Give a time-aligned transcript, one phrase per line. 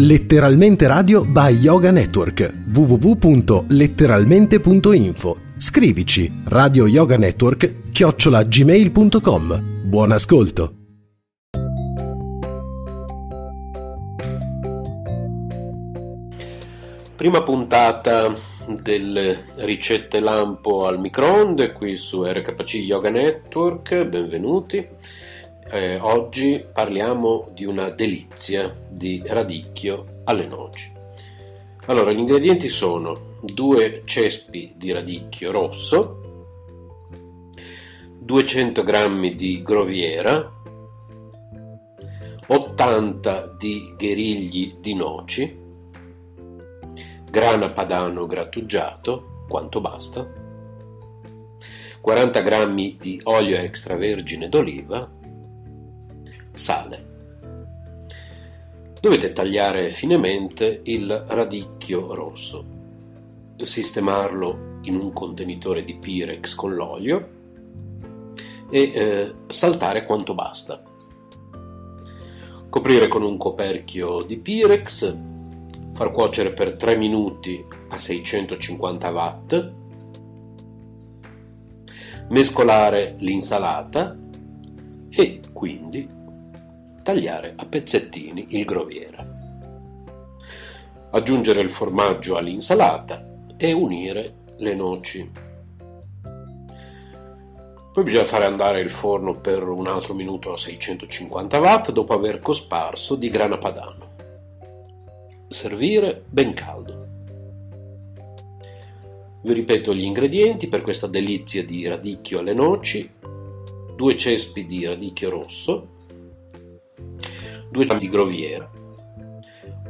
[0.00, 10.72] Letteralmente Radio by Yoga Network www.letteralmente.info Scrivici Radio Yoga Network chiocciola gmail.com Buon ascolto!
[17.14, 18.34] Prima puntata
[18.82, 24.88] delle ricette lampo al microonde qui su RKC Yoga Network, benvenuti.
[25.72, 30.90] Eh, oggi parliamo di una delizia di radicchio alle noci.
[31.86, 36.48] Allora, gli ingredienti sono due cespi di radicchio rosso,
[38.18, 40.50] 200 g di groviera,
[42.48, 45.56] 80 di gherigli di noci,
[47.30, 50.28] grana padano grattugiato, quanto basta,
[52.00, 55.18] 40 g di olio extravergine d'oliva,
[56.52, 57.08] sale.
[59.00, 62.64] Dovete tagliare finemente il radicchio rosso,
[63.56, 67.28] sistemarlo in un contenitore di Pirex con l'olio
[68.70, 70.82] e eh, saltare quanto basta.
[72.68, 75.16] Coprire con un coperchio di Pirex,
[75.92, 79.72] far cuocere per 3 minuti a 650 watt,
[82.28, 84.16] mescolare l'insalata
[85.10, 86.08] e quindi
[87.02, 89.38] tagliare a pezzettini il groviera.
[91.10, 93.26] Aggiungere il formaggio all'insalata
[93.56, 95.30] e unire le noci.
[97.92, 102.38] Poi bisogna fare andare il forno per un altro minuto a 650 watt dopo aver
[102.38, 104.08] cosparso di grana padano.
[105.48, 107.08] Servire ben caldo.
[109.42, 113.10] Vi ripeto gli ingredienti per questa delizia di radicchio alle noci,
[113.96, 115.98] due cespi di radicchio rosso,
[117.70, 118.70] 2 g di groviera,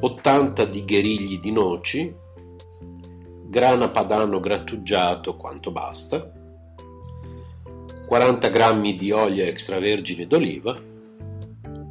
[0.01, 2.15] 80 di gherigli di noci,
[3.47, 6.33] grana padano grattugiato quanto basta,
[8.07, 10.81] 40 g di olio extravergine d'oliva,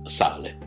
[0.04, 0.58] sale.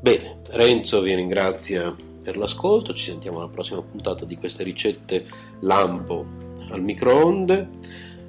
[0.00, 5.26] Bene, Renzo vi ringrazia per l'ascolto, ci sentiamo alla prossima puntata di queste ricette
[5.60, 6.26] lampo
[6.70, 7.68] al microonde.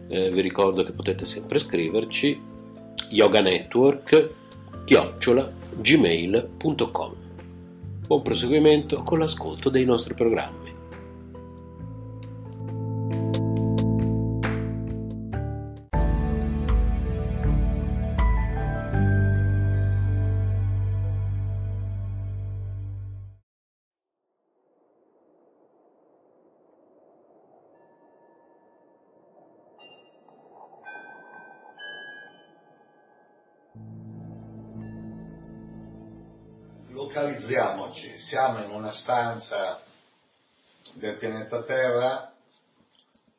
[0.07, 2.39] Eh, vi ricordo che potete sempre scriverci
[3.09, 4.33] yoga network
[4.85, 7.13] chiocciola gmail.com
[8.05, 10.74] Buon proseguimento con l'ascolto dei nostri programmi.
[38.27, 39.83] Siamo in una stanza
[40.93, 42.33] del pianeta Terra,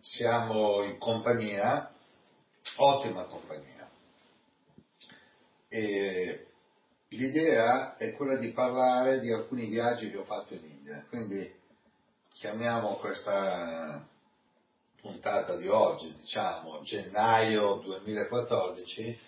[0.01, 1.93] siamo in compagnia,
[2.77, 3.89] ottima compagnia.
[5.69, 6.47] E
[7.09, 11.53] l'idea è quella di parlare di alcuni viaggi che ho fatto in India, quindi
[12.35, 14.07] chiamiamo questa
[15.01, 19.19] puntata di oggi, diciamo gennaio 2014,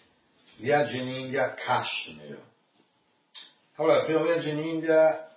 [0.58, 2.48] viaggio in India Kashmir
[3.80, 5.27] allora, il primo viaggio in India,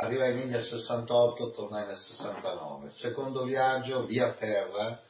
[0.00, 2.90] arriva in India nel 68, tornai nel 69.
[2.90, 5.00] Secondo viaggio, via terra,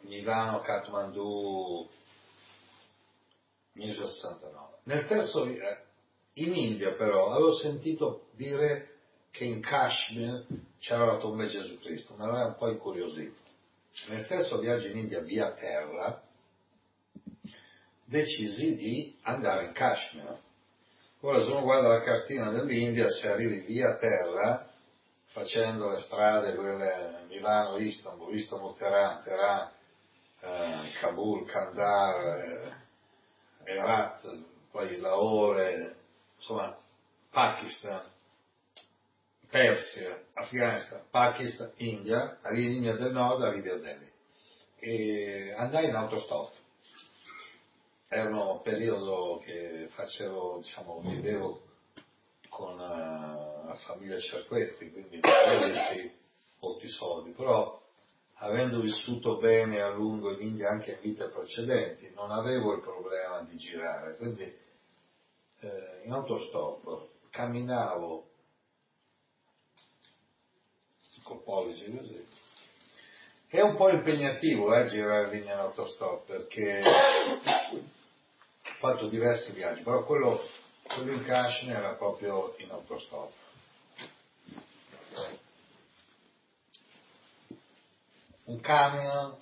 [0.00, 1.88] Milano, Kathmandu,
[3.74, 4.78] 1969.
[4.84, 8.96] Nel terzo, in India però, avevo sentito dire
[9.30, 10.46] che in Kashmir
[10.80, 13.38] c'era la tomba di Gesù Cristo, mi aveva un po' incuriosito.
[14.08, 16.20] Nel terzo viaggio in India via terra,
[18.04, 20.48] decisi di andare in Kashmir
[21.22, 24.66] Ora se uno guarda la cartina dell'India, se arrivi via terra,
[25.26, 29.70] facendo le strade, quelle Milano, Istanbul, Istanbul, Teheran, Teheran,
[30.40, 32.72] eh, Kabul, Kandar, eh,
[33.64, 35.96] Herat, poi Lahore,
[36.36, 36.74] insomma,
[37.30, 38.02] Pakistan,
[39.50, 44.10] Persia, Afghanistan, Pakistan, India, arrivi in India del Nord, arrivi a Delhi.
[44.78, 46.59] E andai in autostop
[48.12, 51.62] era un periodo che facevo, diciamo, vivevo
[52.48, 56.12] con uh, la famiglia Cerquetti, quindi avessi
[56.58, 57.80] molti soldi, però
[58.38, 63.42] avendo vissuto bene a lungo in India anche in vite precedenti, non avevo il problema
[63.42, 68.28] di girare, quindi eh, in autostop camminavo
[71.22, 72.26] col pollice così.
[73.46, 76.82] È un po' impegnativo eh, girare lì in autostop perché
[78.80, 80.42] fatto diversi viaggi, però quello,
[80.82, 83.30] quello in Kashmir era proprio in autostop.
[88.44, 89.36] Un camion,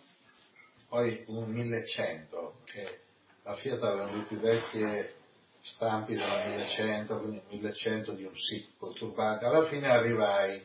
[0.88, 3.00] poi un 1100, che
[3.44, 5.14] la Fiat aveva venduto vecchie
[5.62, 8.32] stampi della 1100, quindi 1100 di un
[8.76, 9.44] col turbante.
[9.44, 10.61] Alla fine arrivai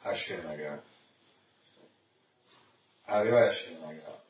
[0.00, 0.82] a Srinagar.
[3.04, 4.22] Arrivai a Srinagar.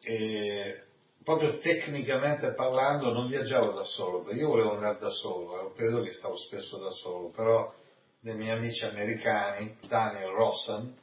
[0.00, 0.87] E
[1.28, 6.12] proprio tecnicamente parlando non viaggiavo da solo, perché io volevo andare da solo, periodo che
[6.12, 7.70] stavo spesso da solo, però
[8.18, 10.96] dei miei amici americani, Daniel Rossan,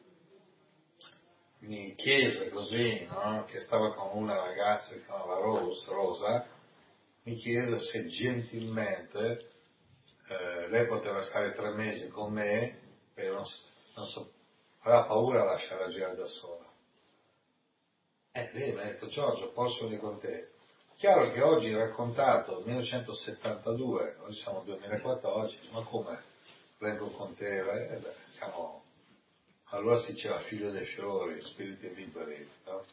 [1.60, 3.46] mi chiese così, no?
[3.46, 6.48] che stava con una ragazza che si chiamava Rose, Rosa,
[7.22, 9.52] mi chiese se gentilmente
[10.28, 12.80] eh, lei poteva stare tre mesi con me,
[13.14, 13.44] perché non,
[13.96, 14.32] non so,
[14.80, 16.65] aveva paura a lasciarla girare da sola.
[18.38, 20.50] E lei mi ha detto, Giorgio, posso venire con te?
[20.98, 26.22] Chiaro che oggi raccontato 1972, oggi siamo 2014, ma come
[26.78, 27.60] vengo con te?
[27.60, 28.84] Eh, beh, siamo...
[29.70, 32.84] Allora si diceva figlio dei fiori, spiriti liberi, no?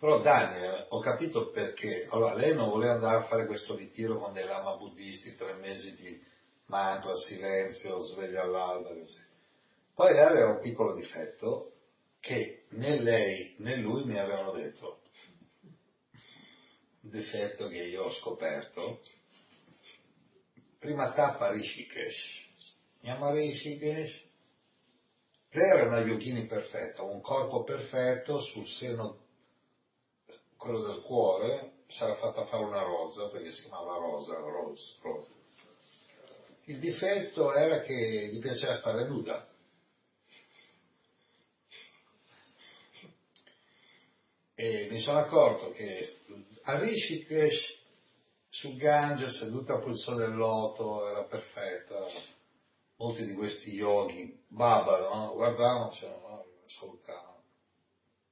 [0.00, 2.08] Però Daniel, ho capito perché.
[2.10, 5.94] Allora, lei non voleva andare a fare questo ritiro con dei lama buddisti, tre mesi
[5.94, 6.20] di
[6.66, 9.24] mantra, silenzio, sveglia all'alba, così.
[9.94, 11.69] Poi lei aveva un piccolo difetto
[12.20, 15.00] che né lei né lui mi avevano detto.
[17.02, 19.00] Un difetto che io ho scoperto.
[20.78, 22.48] Prima tappa Rishikesh.
[22.98, 24.28] Andiamo a Rishikesh.
[25.52, 29.28] Lei era una yogini perfetta, un corpo perfetto sul seno
[30.56, 35.28] quello del cuore, era fatta fare una rosa, perché si chiamava rosa, rose, rose.
[36.64, 39.49] Il difetto era che gli piaceva stare nuda.
[44.62, 46.18] E mi sono accorto che
[46.64, 47.78] a Rishikesh,
[48.50, 52.04] sul Gange, seduta a posizione del loto, era perfetta.
[52.96, 55.32] Molti di questi yogi, Baba, no?
[55.32, 57.42] guardavano, dicevano, no, salutavano.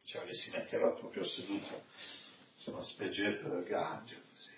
[0.04, 1.82] Cioè, lì si metteva proprio seduta
[2.56, 4.22] sulla speggetta del Gange.
[4.28, 4.52] Così.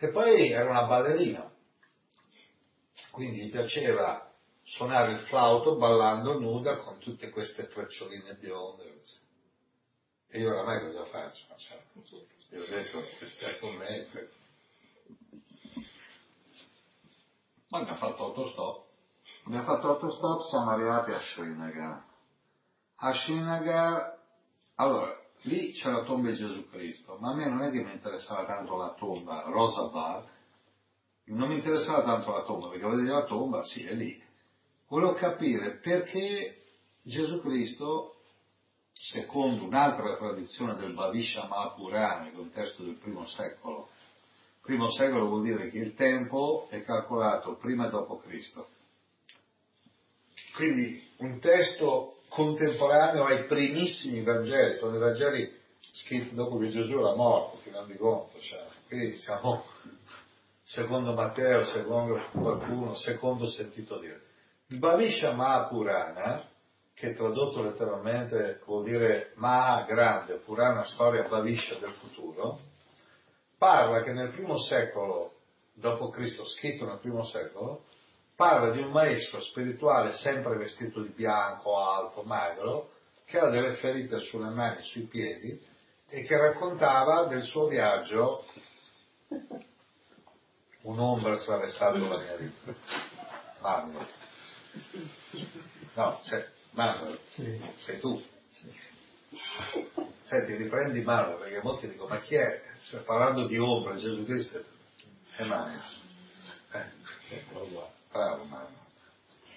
[0.00, 1.50] E poi era una ballerina,
[3.10, 4.30] quindi gli piaceva
[4.64, 8.98] suonare il flauto ballando nuda con tutte queste treccioline bionde.
[8.98, 9.19] Così.
[10.32, 11.44] E io oramai cosa faccio?
[11.56, 11.78] Cioè,
[12.50, 14.06] io detto che stai con me.
[17.68, 18.86] Ma abbiamo fatto autostop.
[19.44, 22.04] Abbiamo fatto autostop, siamo arrivati a Srinagar.
[22.96, 24.18] A Srinagar,
[24.76, 27.92] allora, lì c'è la tomba di Gesù Cristo, ma a me non è che mi
[27.92, 30.28] interessava tanto la tomba, Rosa Bar,
[31.24, 34.22] non mi interessava tanto la tomba, perché vedere la tomba, sì, è lì.
[34.88, 36.64] Volevo capire perché
[37.02, 38.19] Gesù Cristo,
[39.00, 43.88] secondo un'altra tradizione del Bhavisha Mahapurana, che è un testo del primo secolo,
[44.60, 48.68] primo secolo vuol dire che il tempo è calcolato prima e dopo Cristo.
[50.54, 55.58] Quindi un testo contemporaneo ai primissimi Vangeli, sono i Vangeli
[55.92, 58.38] scritti dopo che Gesù era morto, ti rendi conto?
[58.38, 59.64] Cioè, qui siamo
[60.64, 64.20] secondo Matteo, secondo qualcuno, secondo sentito dire.
[64.66, 66.49] Il Bhavisha Mahapurana,
[67.00, 72.60] che tradotto letteralmente vuol dire Maha grande, Purana storia Bhavisha del futuro,
[73.56, 75.32] parla che nel primo secolo
[75.72, 77.84] d.C., scritto nel primo secolo,
[78.36, 82.90] parla di un maestro spirituale sempre vestito di bianco, alto, magro,
[83.24, 85.58] che ha delle ferite sulle mani e sui piedi
[86.06, 88.44] e che raccontava del suo viaggio
[90.82, 92.74] un'ombra attraversato la mia vita.
[93.60, 94.06] Manuel.
[95.94, 97.60] No, cioè, Manuel, sì.
[97.76, 98.22] sei tu.
[100.22, 102.62] Senti, riprendi Manuel, perché molti dicono, ma chi è?
[102.78, 104.64] Sta parlando di ombra, Gesù Cristo
[105.36, 105.82] è Manuel.
[106.72, 107.90] Eh, qua.
[108.10, 108.76] Bravo Manu.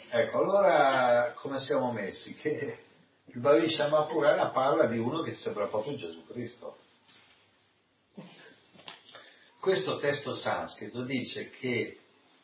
[0.09, 2.35] Ecco, allora come siamo messi?
[2.35, 2.83] Che
[3.25, 6.77] il Bhavisha Mahapurana parla di uno che sembra proprio Gesù Cristo.
[9.59, 11.97] Questo testo sanscrito dice che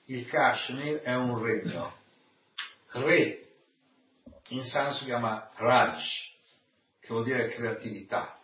[0.05, 1.93] il Kashmir è un regno.
[2.91, 3.48] Re
[4.49, 6.01] in sanscrito si chiama Raj,
[6.99, 8.37] che vuol dire creatività.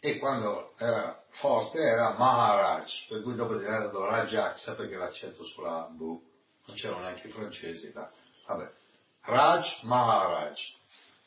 [0.00, 6.00] E quando era forte era Maharaj, per cui dopo diventato Rajaksa perché l'accento sulla B,
[6.00, 8.10] non c'erano neanche i francesi là.
[8.46, 8.70] Vabbè.
[9.22, 10.60] Raj Maharaj.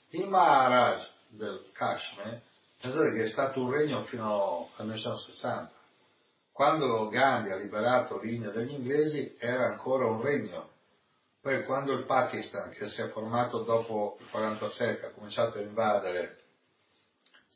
[0.10, 2.42] Il Maharaj del Kashmir,
[2.80, 5.72] pensate che è stato un regno fino al 1960.
[6.52, 10.70] Quando Gandhi ha liberato l'India dagli inglesi era ancora un regno.
[11.46, 16.42] Poi quando il Pakistan, che si è formato dopo il 47, ha cominciato a invadere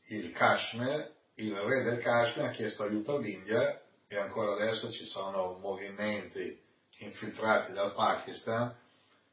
[0.09, 5.57] il Kashmir, il re del Kashmir ha chiesto aiuto all'India e ancora adesso ci sono
[5.57, 6.61] movimenti
[6.99, 8.77] infiltrati dal Pakistan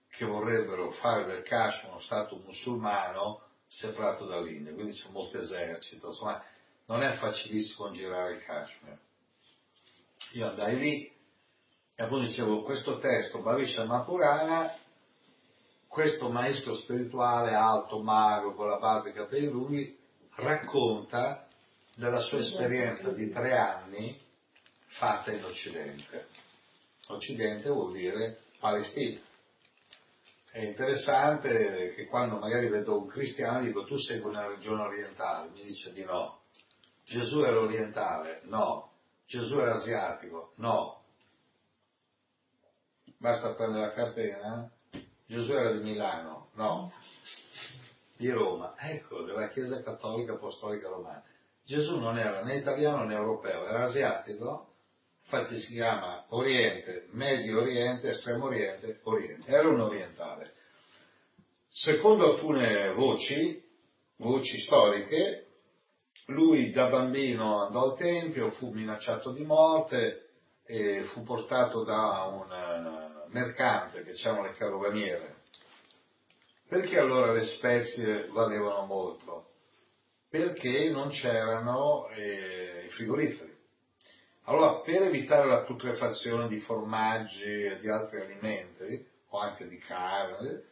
[0.08, 6.42] che vorrebbero fare del Kashmir uno stato musulmano separato dall'India, quindi c'è molto esercito, insomma
[6.86, 8.98] non è facilissimo girare il Kashmir.
[10.32, 11.15] Io andai lì
[11.98, 14.76] e appunto dicevo questo testo, Bhavisha Mapurana,
[15.88, 19.98] questo maestro spirituale alto, magro, con la barba e i capelli lunghi,
[20.34, 21.48] racconta
[21.94, 24.20] della sua esperienza di tre anni
[24.88, 26.26] fatta in Occidente.
[27.06, 29.18] Occidente vuol dire Palestina.
[30.50, 35.62] È interessante che quando magari vedo un cristiano dico tu segui una regione orientale, mi
[35.62, 36.40] dice di no.
[37.06, 38.40] Gesù era orientale?
[38.44, 38.90] No.
[39.26, 40.52] Gesù era asiatico?
[40.56, 40.95] No.
[43.18, 44.70] Basta prendere la cartena.
[45.26, 46.50] Gesù era di Milano?
[46.54, 46.92] No.
[48.16, 48.74] Di Roma?
[48.78, 51.24] Ecco, della Chiesa Cattolica Apostolica Romana.
[51.64, 54.74] Gesù non era né italiano né europeo, era asiatico,
[55.24, 59.50] infatti si chiama Oriente, Medio Oriente, Estremo Oriente, Oriente.
[59.50, 60.54] Era un orientale.
[61.68, 63.62] Secondo alcune voci,
[64.18, 65.46] voci storiche,
[66.26, 70.25] lui da bambino andò al Tempio, fu minacciato di morte
[70.66, 75.34] e fu portato da un eh, mercante che chiamano le carovaniere.
[76.68, 79.50] Perché allora le spezie valevano molto?
[80.28, 83.54] Perché non c'erano eh, i frigoriferi.
[84.48, 90.62] Allora, per evitare la putrefazione di formaggi e di altri alimenti, o anche di carne,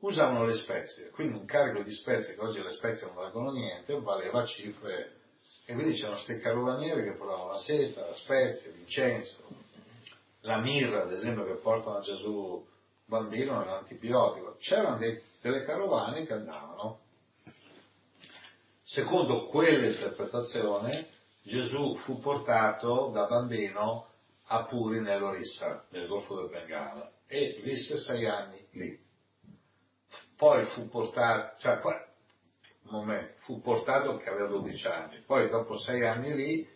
[0.00, 3.98] usavano le spezie, quindi un carico di spezie, che oggi le spezie non valgono niente,
[4.00, 5.22] valeva cifre,
[5.66, 9.42] e quindi c'erano queste carovaniere che portavano la seta, la spezia, l'incenso,
[10.40, 12.66] la mirra, ad esempio, che portano a Gesù
[13.06, 14.56] bambino è un antibiotico.
[14.58, 17.00] C'erano dei, delle carovane che andavano.
[18.82, 21.08] Secondo quell'interpretazione,
[21.42, 24.08] Gesù fu portato da bambino
[24.46, 29.04] a Puri nell'Orissa, nel Golfo del Bengala, e visse sei anni lì
[30.36, 31.78] poi fu portato, cioè
[32.94, 36.68] momento, fu portato che aveva 12 anni, poi dopo sei anni lì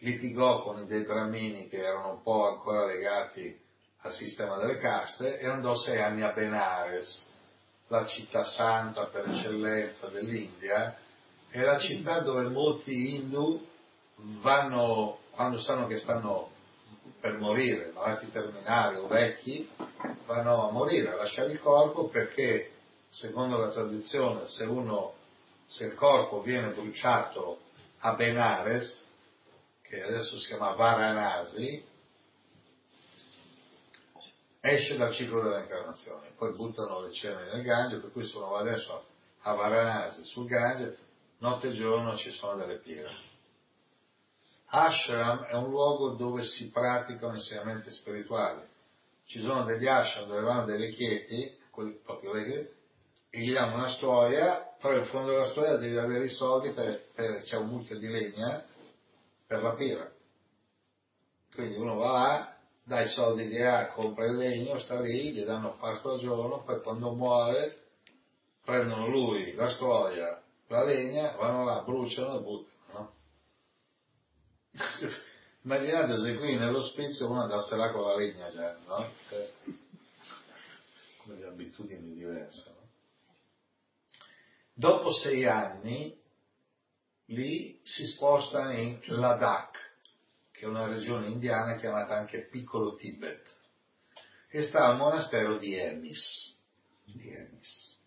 [0.00, 3.60] litigò con dei Brahmini che erano un po' ancora legati
[4.02, 7.32] al sistema delle caste e andò sei anni a Benares,
[7.88, 10.96] la città santa per eccellenza dell'India,
[11.50, 13.66] è la città dove molti hindu
[14.42, 16.50] vanno, quando sanno che stanno
[17.20, 19.68] per morire, malati terminali o vecchi,
[20.26, 22.70] vanno a morire, a lasciare il corpo perché
[23.08, 25.14] secondo la tradizione, se uno,
[25.66, 27.60] se il corpo viene bruciato
[27.98, 29.04] a Benares,
[29.82, 31.84] che adesso si chiama Varanasi,
[34.60, 39.04] esce dal ciclo dell'incarnazione, poi buttano le cene nel Gange, per cui se adesso
[39.42, 40.98] a Varanasi sul Gange,
[41.38, 43.32] notte e giorno ci sono delle pire.
[44.66, 48.62] Ashram è un luogo dove si praticano insegnamenti spirituali.
[49.26, 52.83] Ci sono degli ashram dove vanno dei vecchietti, quelli proprio vecchietti, e
[53.40, 57.42] gli danno una storia, però in fondo della storia devi avere i soldi per, per
[57.42, 58.64] c'è un mucchio di legna
[59.46, 60.10] per la pira.
[61.52, 65.44] Quindi uno va là, dà i soldi che ha, compra il legno, sta lì, gli
[65.44, 67.82] danno pasto al giorno, poi quando muore
[68.64, 72.72] prendono lui, la storia, la legna, vanno là, bruciano e buttano.
[72.92, 73.12] No?
[75.62, 79.10] Immaginate se qui nell'ospizio uno andasse là con la legna già, no?
[79.28, 79.50] Cioè,
[81.22, 82.73] come le abitudini diverse.
[84.76, 86.20] Dopo sei anni,
[87.26, 89.78] lì si sposta in Ladakh,
[90.50, 93.46] che è una regione indiana chiamata anche Piccolo Tibet,
[94.48, 96.56] e sta al monastero di Emis.
[97.04, 97.98] Di Emis.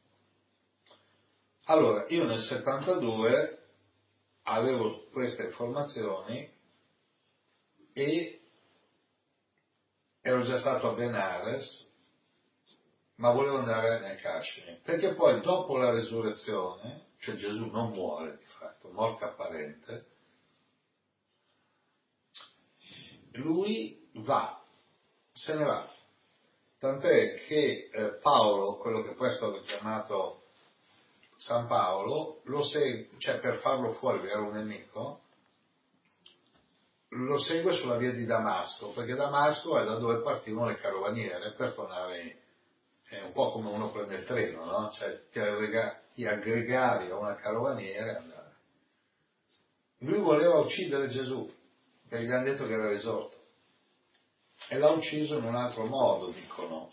[1.70, 3.66] Allora, io nel 72
[4.44, 6.54] avevo queste informazioni
[7.94, 8.42] e
[10.22, 11.87] ero già stato a Benares
[13.18, 18.46] ma volevo andare nel Kashmir, perché poi dopo la resurrezione, cioè Gesù non muore di
[18.46, 20.06] fatto, morte apparente,
[23.34, 24.62] lui va,
[25.32, 25.92] se ne va.
[26.80, 30.44] Tant'è che eh, Paolo, quello che poi è stato chiamato
[31.38, 35.22] San Paolo, lo segue, cioè per farlo fuori, era un nemico,
[37.10, 41.74] lo segue sulla via di Damasco, perché Damasco è da dove partivano le carovaniere per
[41.74, 42.46] tornare
[43.16, 44.92] è un po' come uno prende il treno, no?
[44.92, 48.56] Cioè ti, aggrega, ti aggregavi a una carovaniera e andavi.
[50.00, 51.50] Lui voleva uccidere Gesù,
[52.08, 53.36] perché gli hanno detto che era risorto.
[54.70, 56.92] E l'ha ucciso in un altro modo, dicono,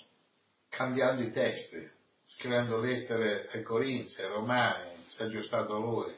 [0.69, 1.91] cambiando i testi,
[2.23, 6.15] scrivendo lettere ai Corinzi, ai Romani, si è aggiustato lui.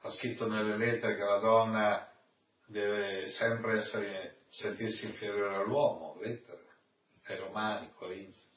[0.00, 2.12] ha scritto nelle lettere che la donna
[2.66, 6.64] deve sempre essere, sentirsi inferiore all'uomo, lettere,
[7.26, 8.54] ai romani, corinzi.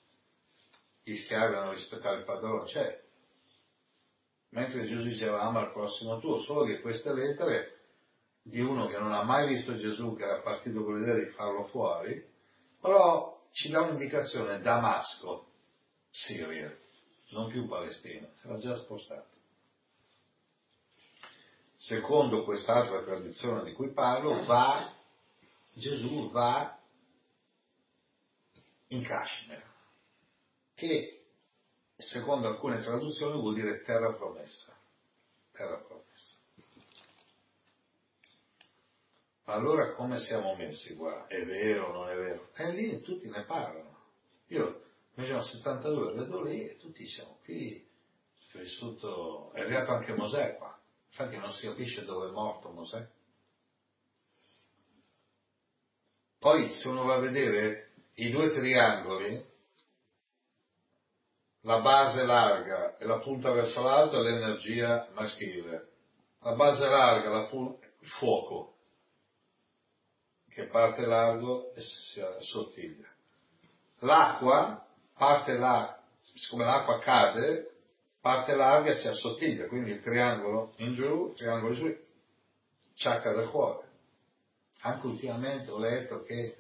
[1.09, 3.01] Gli schiavi devono rispettare il padrone, c'è.
[4.49, 7.77] Mentre Gesù diceva ama il prossimo tuo, solo che queste lettere
[8.43, 11.65] di uno che non ha mai visto Gesù, che era partito con l'idea di farlo
[11.65, 12.23] fuori,
[12.79, 15.47] però ci dà un'indicazione, Damasco,
[16.11, 16.77] Siria,
[17.29, 19.37] non più Palestina, era già spostato.
[21.77, 24.93] Secondo quest'altra tradizione di cui parlo, va,
[25.73, 26.77] Gesù va
[28.89, 29.68] in Kashmir,
[30.79, 31.25] che
[31.97, 34.73] secondo alcune traduzioni vuol dire terra promessa.
[35.51, 36.37] Terra promessa.
[39.43, 41.27] Allora come siamo messi qua?
[41.27, 42.49] È vero o non è vero?
[42.55, 43.97] E lì tutti ne parlano.
[44.47, 44.83] Io
[45.15, 47.85] mi sono 72, vedo lì e tutti diciamo qui
[48.53, 50.79] è vissuto, è arrivato anche Mosè qua.
[51.09, 53.05] Infatti non si capisce dove è morto Mosè.
[56.37, 59.48] Poi se uno va a vedere i due triangoli,
[61.61, 65.87] la base larga e la punta verso l'alto è l'energia maschile.
[66.41, 68.75] La base larga, la punta, il fuoco,
[70.49, 73.07] che parte largo e si assottiglia.
[73.99, 74.85] L'acqua
[75.17, 76.01] parte là,
[76.33, 77.71] siccome l'acqua cade,
[78.21, 81.97] parte larga e si assottiglia, quindi il triangolo in giù, triangolo in giù,
[82.95, 83.87] chakra del cuore.
[84.81, 86.55] Anche ultimamente ho letto che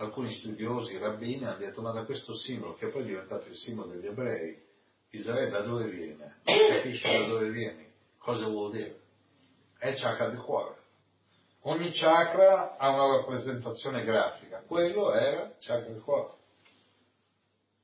[0.00, 3.92] alcuni studiosi, rabbini, hanno detto ma da questo simbolo, che poi è diventato il simbolo
[3.92, 4.58] degli ebrei,
[5.10, 6.40] Israele da dove viene?
[6.42, 7.86] Capisci da dove vieni?
[8.18, 9.00] Cosa vuol dire?
[9.78, 10.78] È chakra del cuore.
[11.62, 16.32] Ogni chakra ha una rappresentazione grafica, quello era chakra del cuore,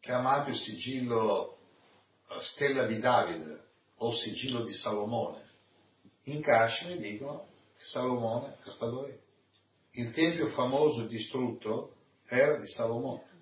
[0.00, 1.58] chiamato il sigillo
[2.28, 3.64] eh, stella di Davide
[3.96, 5.44] o sigillo di Salomone.
[6.24, 9.18] In Kashmir dicono che Salomone è stato lì.
[9.90, 11.95] Il tempio famoso distrutto
[12.28, 13.34] era di Salomone.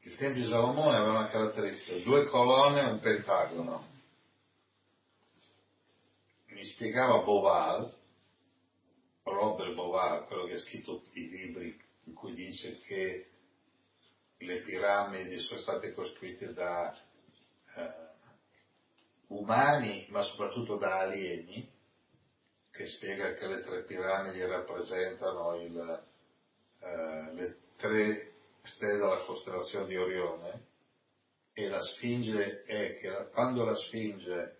[0.00, 3.94] Il tempio di Salomone aveva una caratteristica, due colonne e un pentagono.
[6.46, 7.94] Mi spiegava Boval,
[9.24, 13.30] Robert Boval, quello che ha scritto i libri in cui dice che
[14.38, 16.96] le piramidi sono state costruite da
[17.76, 18.06] eh,
[19.28, 21.75] umani, ma soprattutto da alieni,
[22.76, 26.04] che spiega che le tre piramidi rappresentano il,
[26.80, 30.64] eh, le tre stelle della costellazione di Orione
[31.54, 34.58] e la Sfinge è che quando la Sfinge,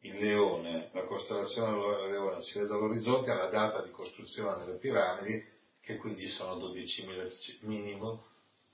[0.00, 5.52] il leone, la costellazione del leone si vede all'orizzonte alla data di costruzione delle piramidi,
[5.80, 8.26] che quindi sono 12.000 minimo,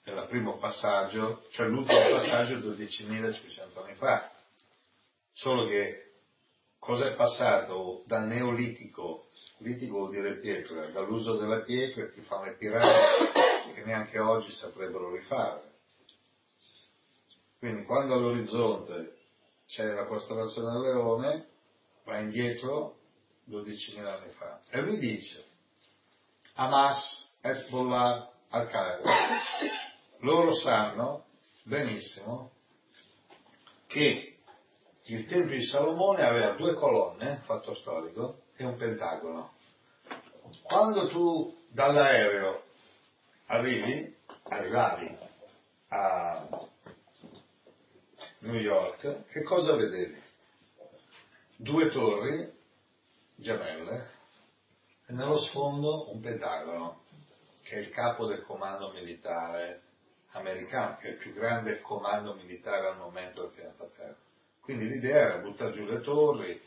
[0.05, 4.33] nel primo passaggio, cioè l'ultimo passaggio 12.500 anni fa.
[5.33, 6.10] Solo che
[6.81, 9.29] Cos'è passato dal neolitico?
[9.59, 15.13] Litico vuol dire pietra, dall'uso della pietra ti fanno le piramidi che neanche oggi saprebbero
[15.13, 15.75] rifare.
[17.59, 19.19] Quindi quando all'orizzonte
[19.67, 21.49] c'è la costellazione del leone,
[22.05, 22.97] va indietro
[23.51, 24.63] 12.000 anni fa.
[24.71, 25.45] E lui dice,
[26.55, 29.39] Hamas, Hezbollah, Al-Qaeda,
[30.21, 31.27] loro sanno
[31.65, 32.53] benissimo
[33.87, 34.30] che
[35.13, 39.55] il Tempio di Salomone aveva due colonne, fatto storico, e un pentagono.
[40.63, 42.63] Quando tu dall'aereo
[43.47, 45.19] arrivi, arrivavi
[45.89, 46.49] a
[48.41, 50.23] New York, che cosa vedevi?
[51.57, 52.59] Due torri
[53.35, 54.11] gemelle
[55.07, 57.03] e nello sfondo un pentagono,
[57.65, 59.83] che è il capo del comando militare
[60.33, 64.29] americano, che è il più grande comando militare al momento del pianeta Terra.
[64.71, 66.61] Quindi l'idea era buttare giù le torri,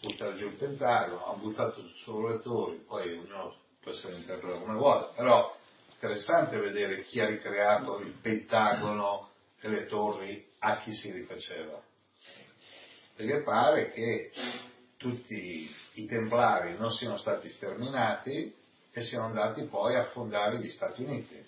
[0.00, 4.78] buttare giù il pentagono, hanno buttato solo le torri, poi ognuno può essere interpretato come
[4.78, 9.28] vuole, però è interessante vedere chi ha ricreato il pentagono
[9.60, 11.78] e le torri a chi si rifaceva.
[13.14, 14.32] Perché pare che
[14.96, 18.54] tutti i templari non siano stati sterminati
[18.90, 21.44] e siano andati poi a fondare gli Stati Uniti.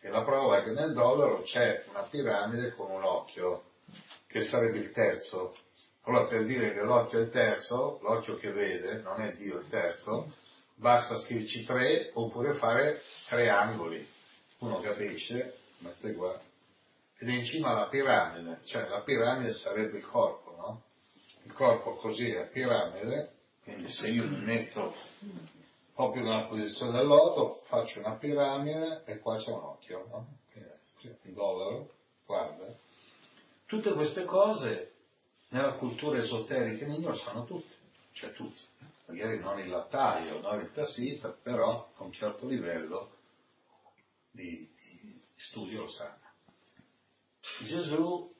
[0.00, 3.67] E la prova è che nel dollaro c'è una piramide con un occhio
[4.28, 5.56] che sarebbe il terzo.
[6.02, 9.68] Allora per dire che l'occhio è il terzo, l'occhio che vede, non è Dio il
[9.68, 10.32] terzo,
[10.76, 14.06] basta scriverci tre oppure fare tre angoli.
[14.58, 16.40] Uno capisce, ma stai qua.
[17.18, 20.82] Ed è in cima alla piramide, cioè la piramide sarebbe il corpo, no?
[21.44, 23.32] Il corpo così è piramide,
[23.64, 24.94] quindi se io mi metto
[25.94, 30.26] proprio nella posizione del loto, faccio una piramide e qua c'è un occhio, no?
[31.00, 31.90] Il dollaro,
[32.24, 32.76] guarda,
[33.68, 34.94] Tutte queste cose
[35.50, 37.74] nella cultura esoterica in India sanno tutti,
[38.12, 38.62] cioè tutti,
[39.04, 43.16] magari non il lattaio, non il tassista, però a un certo livello
[44.30, 46.16] di, di studio lo sanno.
[47.66, 48.34] Gesù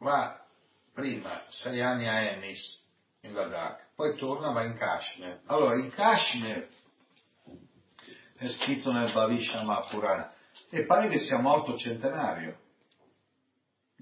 [0.00, 0.44] va
[0.92, 2.86] prima sei anni a Emis,
[3.20, 5.40] in Ladakh, poi torna va in Kashmir.
[5.46, 6.68] Allora, in Kashmir
[8.36, 10.34] è scritto nel Bhavishama Purana
[10.68, 12.60] e pare che sia morto centenario.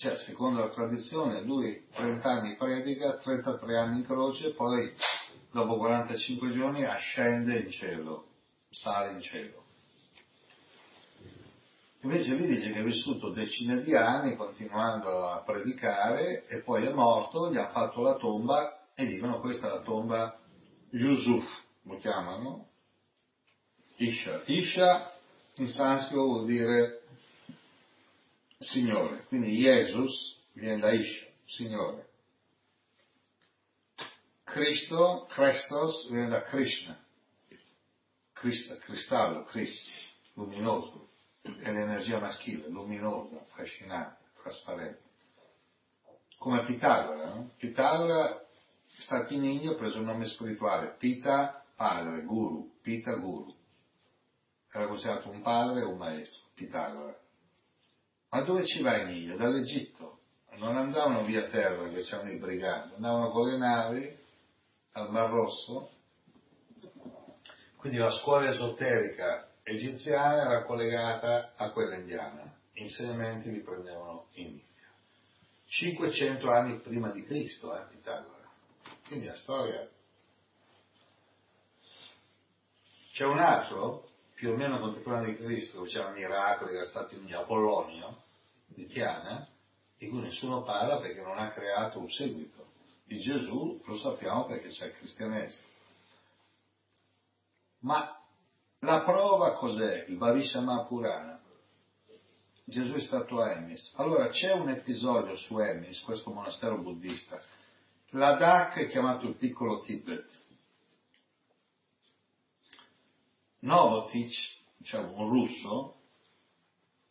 [0.03, 4.93] Cioè, secondo la tradizione, lui 30 anni predica, 33 anni in croce, poi
[5.53, 8.27] dopo 45 giorni ascende in cielo,
[8.69, 9.63] sale in cielo.
[12.01, 16.93] Invece lui dice che è vissuto decine di anni continuando a predicare e poi è
[16.93, 20.37] morto, gli ha fatto la tomba e dicono questa è la tomba
[20.91, 21.45] Yusuf,
[21.83, 22.71] lo chiamano,
[23.99, 24.43] Isha.
[24.47, 25.13] Isha
[25.59, 27.02] in sanscrito vuol dire
[28.63, 32.09] Signore, quindi Jesus viene da Isha, Signore.
[34.45, 36.99] Cristo, Christos viene da Krishna,
[38.33, 39.89] Krista, cristallo, Chris,
[40.35, 41.11] luminoso,
[41.43, 45.11] è l'energia maschile, luminosa, affascinante, trasparente.
[46.39, 47.53] Come Pitagora, no?
[47.57, 53.55] Pitagora è in India, ha preso il nome spirituale, Pita, padre, guru, Pita, guru.
[54.71, 57.22] Era considerato un padre e un maestro, Pitagora.
[58.33, 59.37] Ma dove ci va India?
[59.37, 60.21] Dall'Egitto.
[60.57, 64.19] Non andavano via terra che c'erano i briganti, andavano con le navi
[64.93, 65.91] al Mar Rosso.
[67.77, 72.57] Quindi la scuola esoterica egiziana era collegata a quella indiana.
[72.73, 74.65] Gli insegnamenti li prendevano in India.
[75.67, 78.51] 500 anni prima di Cristo, eh, Pitagora.
[79.07, 79.87] Quindi la storia.
[83.13, 84.09] C'è un altro,
[84.43, 88.25] più o meno contemporaneo di Cristo, che c'era miracoli, era stato in Apollonio,
[88.67, 89.47] di Tiana,
[89.97, 92.67] di cui nessuno parla perché non ha creato un seguito.
[93.05, 95.69] Di Gesù lo sappiamo perché c'è il cristianesimo.
[97.83, 98.21] Ma
[98.81, 100.07] la prova cos'è?
[100.09, 101.41] Il Bhavishama Purana.
[102.65, 103.95] Gesù è stato a Emis.
[103.99, 107.41] Allora c'è un episodio su Emis, questo monastero buddista,
[108.09, 110.42] Ladakh è chiamato il piccolo Tibet.
[113.63, 114.35] Novotic,
[114.77, 115.97] diciamo un russo,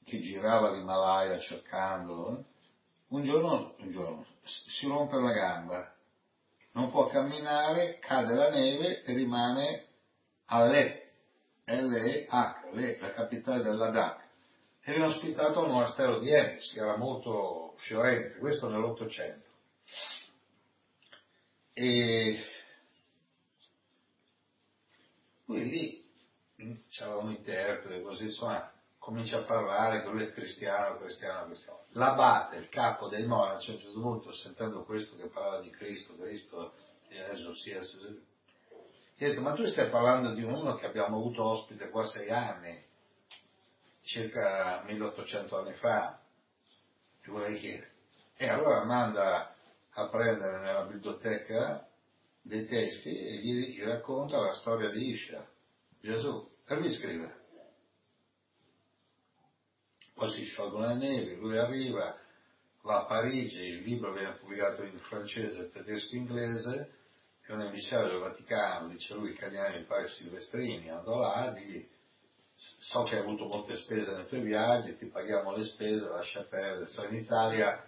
[0.04, 2.46] che girava l'Himalaya cercandolo,
[3.08, 5.96] un giorno, un giorno si rompe la gamba,
[6.74, 9.88] non può camminare, cade la neve e rimane
[10.46, 11.12] a Le,
[11.66, 14.20] L-E-H, Le, la capitale del Ladakh.
[14.84, 19.48] E viene ospitato al monastero di Emis, che era molto fiorente, questo nell'Ottocento.
[21.74, 22.44] E
[25.46, 26.01] lui lì
[26.90, 31.86] c'era un interprete, così insomma comincia a parlare lui è cristiano, cristiano, cristiano.
[31.94, 36.16] L'abate, il capo dei monaci, a un certo punto, sentendo questo che parlava di Cristo,
[36.18, 36.74] Cristo,
[37.10, 41.90] Gesù sia, gli ha detto, ma tu stai parlando di uno che abbiamo avuto ospite
[41.90, 42.84] qua sei anni,
[44.04, 46.20] circa 1800 anni fa,
[47.22, 47.92] ti vorrei chiedere.
[48.38, 49.54] E allora manda
[49.92, 51.88] a prendere nella biblioteca
[52.42, 55.46] dei testi e gli racconta la storia di Isha,
[56.00, 57.40] Gesù, e lui scrive.
[60.14, 62.16] Poi si sciolgono le nevi, lui arriva,
[62.84, 66.96] va a Parigi, il libro viene pubblicato in francese, tedesco e inglese,
[67.44, 71.90] e un emissario del Vaticano, dice lui, cardinale mi pare Silvestrini, andò là, digli,
[72.56, 76.88] so che hai avuto molte spese nei tuoi viaggi, ti paghiamo le spese, lascia perdere,
[76.90, 77.84] sta in Italia,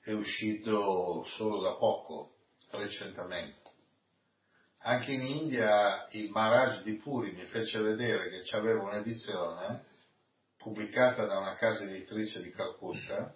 [0.00, 2.34] è uscito solo da poco,
[2.70, 3.67] recentemente.
[4.80, 9.84] Anche in India il Maharaj di Puri mi fece vedere che c'aveva un'edizione
[10.56, 13.34] pubblicata da una casa editrice di Calcutta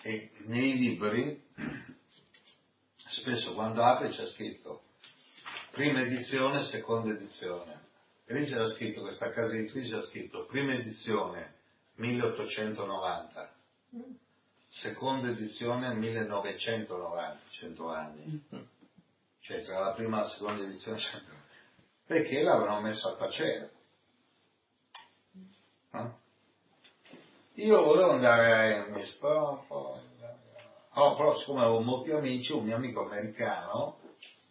[0.00, 1.42] e nei libri
[3.08, 4.82] spesso quando apri c'è scritto
[5.72, 7.86] prima edizione, seconda edizione.
[8.24, 11.54] E lì c'era scritto, questa casa editrice ha scritto prima edizione
[11.94, 13.52] 1890
[14.70, 18.44] seconda edizione 1990, 100 anni.
[19.48, 21.42] Cioè tra la prima e la seconda edizione 100 anni.
[22.04, 23.70] Perché l'avevano messo a tacere.
[25.92, 26.18] No?
[27.54, 29.98] Io volevo andare a Hermes, però, però,
[30.92, 34.00] oh, però siccome avevo molti amici, un mio amico americano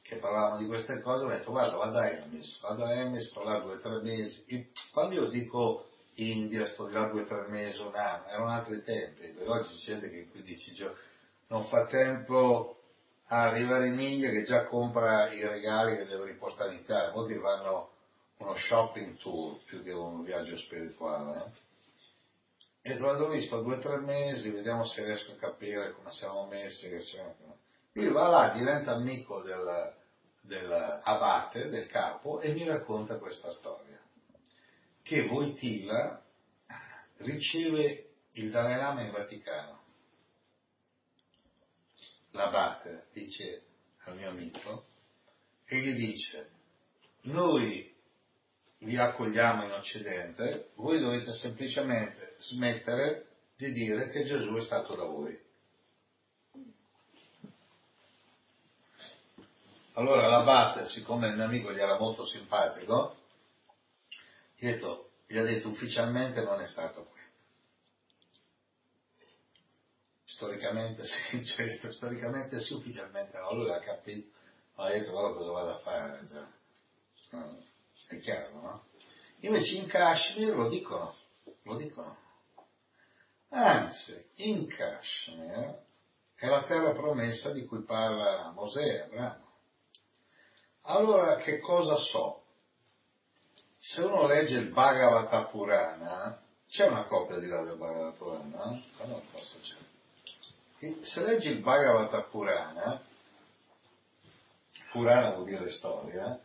[0.01, 3.29] che parlavano di queste cose, mi ha detto guarda vado a Hermes, vado a Hermes,
[3.29, 4.45] sto là due o tre mesi.
[4.47, 8.81] E quando io dico India, sto là due o tre mesi, un anno, erano altri
[8.81, 10.97] tempi, oggi c'è gente che 15 giorni
[11.49, 12.76] non fa tempo
[13.29, 17.37] a arrivare in India che già compra i regali che deve ripostare in Italia, molti
[17.39, 17.91] fanno
[18.37, 21.53] uno shopping tour più che un viaggio spirituale.
[22.81, 22.91] Eh?
[22.93, 26.45] E vado lì, sto due o tre mesi, vediamo se riesco a capire come siamo
[26.45, 26.89] messi.
[27.93, 29.93] Lui va là, diventa amico del,
[30.41, 33.99] dell'abate, del capo, e mi racconta questa storia.
[35.01, 36.23] Che Voitila
[37.17, 39.81] riceve il Dalai Lama in Vaticano.
[42.37, 43.63] L'abate dice
[44.03, 44.85] al mio amico,
[45.65, 46.49] e gli dice,
[47.21, 47.93] noi
[48.77, 53.25] vi accogliamo in Occidente, voi dovete semplicemente smettere
[53.57, 55.45] di dire che Gesù è stato da voi.
[59.93, 63.15] Allora l'abate, siccome il mio amico gli era molto simpatico,
[64.55, 67.16] gli ha detto, ufficialmente non è stato qui.
[70.37, 74.29] Storicamente sì, cioè, storicamente sì, ufficialmente no, lui ha capito,
[74.75, 77.39] ha detto allora cosa vado a fare, cioè,
[78.07, 78.83] è chiaro, no?
[79.39, 81.15] Invece in Kashmir lo dicono,
[81.63, 82.17] lo dicono.
[83.49, 85.83] Anzi, in Kashmir
[86.35, 89.45] è la terra promessa di cui parla Mosè, Abramo.
[90.81, 92.43] Allora che cosa so?
[93.79, 98.83] Se uno legge il Bhagavata Purana, c'è una copia di là del Bhagavata Purana?
[98.99, 99.86] Ma non posso c'è.
[100.79, 103.01] Se leggi il Bhagavata Purana,
[104.91, 106.39] Purana vuol dire storia,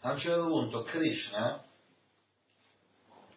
[0.00, 1.62] a un certo punto Krishna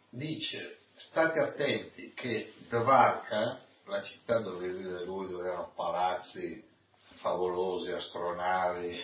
[0.10, 6.66] dice state attenti che Dvarka, la città dove vive lui, dove erano palazzi
[7.16, 8.98] favolosi, astronavi,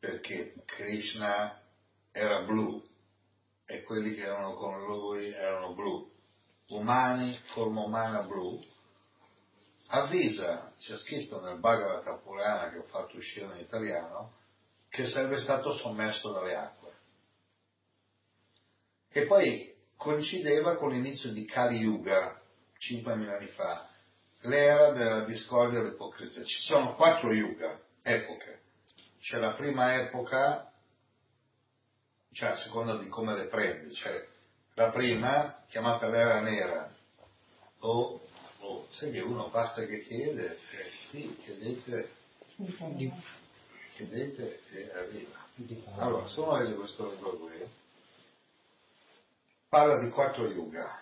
[0.00, 1.62] perché Krishna
[2.10, 2.82] era blu
[3.66, 6.10] e quelli che erano con lui erano blu,
[6.70, 8.60] umani, forma umana blu,
[10.02, 14.34] avvisa, c'è scritto nel Bhagavata Purana che ho fatto uscire in italiano,
[14.88, 16.92] che sarebbe stato sommerso dalle acque.
[19.10, 22.40] E poi coincideva con l'inizio di Kali Yuga,
[22.78, 23.88] 5.000 anni fa,
[24.40, 26.44] l'era della discordia e dell'ipocrisia.
[26.44, 28.60] Ci sono quattro yuga, epoche.
[29.20, 30.70] C'è la prima epoca,
[32.32, 34.26] cioè a seconda di come le prendi, cioè
[34.74, 36.92] la prima, chiamata l'era nera,
[37.78, 38.20] o,
[38.94, 42.10] sai che uno basta che chiede, eh, sì, chiedete,
[43.94, 45.42] chiedete e arriva.
[45.96, 47.68] Allora, uno legge questo libro qui,
[49.68, 51.00] parla di quattro yuga,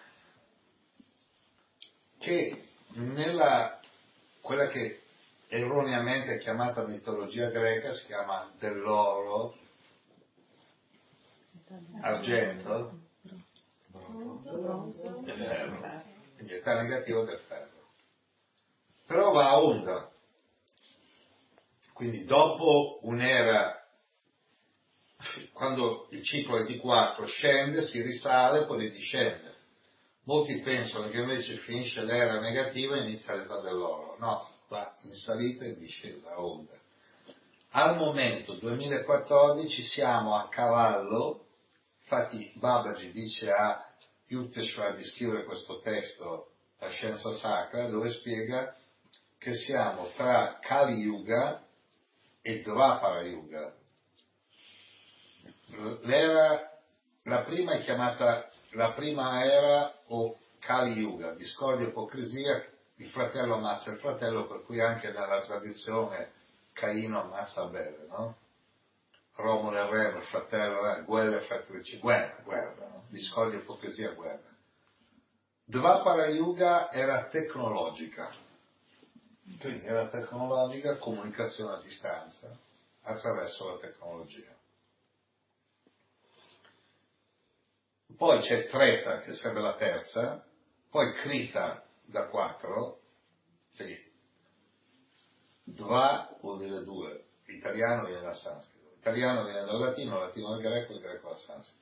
[2.19, 3.81] che nella,
[4.41, 5.03] quella che
[5.49, 9.55] erroneamente chiamata mitologia greca si chiama dell'oro,
[12.01, 13.01] argento
[15.27, 16.03] e ferro,
[16.37, 17.72] quindi età negativo del ferro.
[19.07, 20.11] Però va a onda,
[21.93, 23.79] quindi dopo un'era,
[25.53, 29.51] quando il ciclo è di 4 scende, si risale, poi discende.
[30.25, 34.17] Molti pensano che invece finisce l'era negativa e inizia l'età dell'oro.
[34.19, 36.73] No, va in salita e in discesa, a onda.
[37.71, 41.47] Al momento, 2014, siamo a cavallo,
[42.03, 43.85] infatti Babaji dice a
[44.29, 48.75] Yukteswar di scrivere questo testo, La scienza sacra, dove spiega
[49.43, 51.67] che siamo tra Kali Yuga
[52.41, 53.75] e Dvapara Yuga.
[56.03, 56.79] L'era,
[57.25, 62.65] la prima è chiamata la prima era o Kali Yuga, discordia e ipocrisia,
[62.97, 66.33] il fratello ammazza il fratello, per cui anche nella tradizione
[66.73, 68.37] Caino ammazza Abele, no?
[69.35, 73.05] Romolo e Remo, fratello, eh, guerra e fratrici, guerra, guerra, no?
[73.09, 74.51] discordia, ipocrisia, guerra.
[75.65, 78.31] Dvapara Yuga era tecnologica,
[79.59, 82.57] quindi era tecnologica, comunicazione a distanza,
[83.03, 84.55] attraverso la tecnologia.
[88.17, 90.45] Poi c'è Treta, che sarebbe la terza,
[90.91, 93.01] poi Krita da quattro,
[93.75, 94.11] sì.
[95.65, 100.93] Dva vuol dire due, l'italiano viene dal sanscrito, l'italiano viene dal latino, latino dal greco,
[100.93, 101.81] il greco dal sanscrito.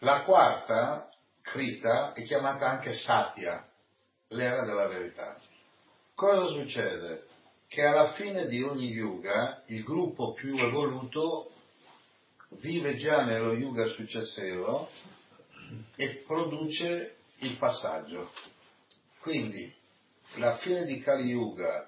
[0.00, 3.66] La quarta, Krita, è chiamata anche Satya,
[4.28, 5.38] l'era della verità.
[6.16, 7.26] Cosa succede?
[7.68, 11.50] Che alla fine di ogni yuga il gruppo più evoluto
[12.52, 14.88] vive già nello yuga successivo
[15.94, 18.32] e produce il passaggio.
[19.20, 19.70] Quindi
[20.36, 21.86] la fine di Kali Yuga,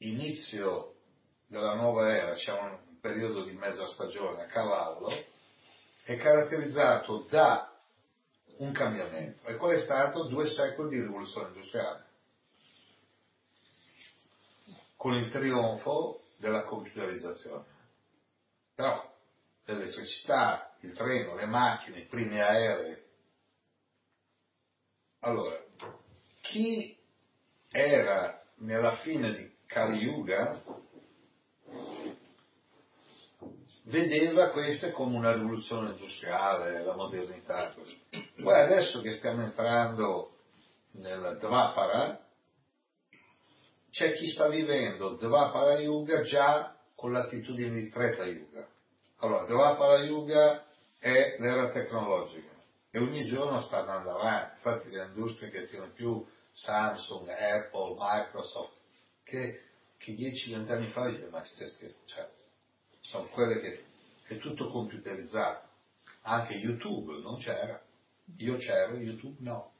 [0.00, 0.96] inizio
[1.46, 5.08] della nuova era, c'è un periodo di mezza stagione a cavallo,
[6.02, 7.80] è caratterizzato da
[8.58, 9.46] un cambiamento.
[9.46, 10.28] E qual è stato?
[10.28, 12.08] Due secoli di rivoluzione industriale.
[15.00, 17.64] Con il trionfo della computerizzazione.
[18.74, 19.10] Però
[19.64, 23.02] l'elettricità, il treno, le macchine, i primi aerei,
[25.20, 25.58] Allora,
[26.42, 26.94] chi
[27.70, 30.62] era nella fine di Kali Yuga
[33.84, 37.74] vedeva questa come una rivoluzione industriale, la modernità.
[38.36, 40.36] Poi adesso che stiamo entrando
[40.92, 42.22] nel Dvapara,
[43.90, 48.66] c'è chi sta vivendo Dvapara Yuga già con l'attitudine di Treta Yuga.
[49.18, 50.64] Allora, Dvapara Yuga
[50.98, 52.48] è l'era tecnologica
[52.90, 58.74] e ogni giorno sta andando avanti, infatti le industrie che tirano più Samsung, Apple, Microsoft,
[59.22, 59.62] che,
[59.96, 62.28] che 10-20 anni fa dicevano ma stesse, cioè,
[63.00, 63.84] sono quelle che
[64.26, 65.68] è tutto computerizzato,
[66.22, 67.80] anche YouTube non c'era,
[68.36, 69.72] io c'ero, YouTube no,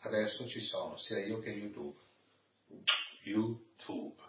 [0.00, 1.96] adesso ci sono sia io che YouTube,
[3.22, 4.22] YouTube,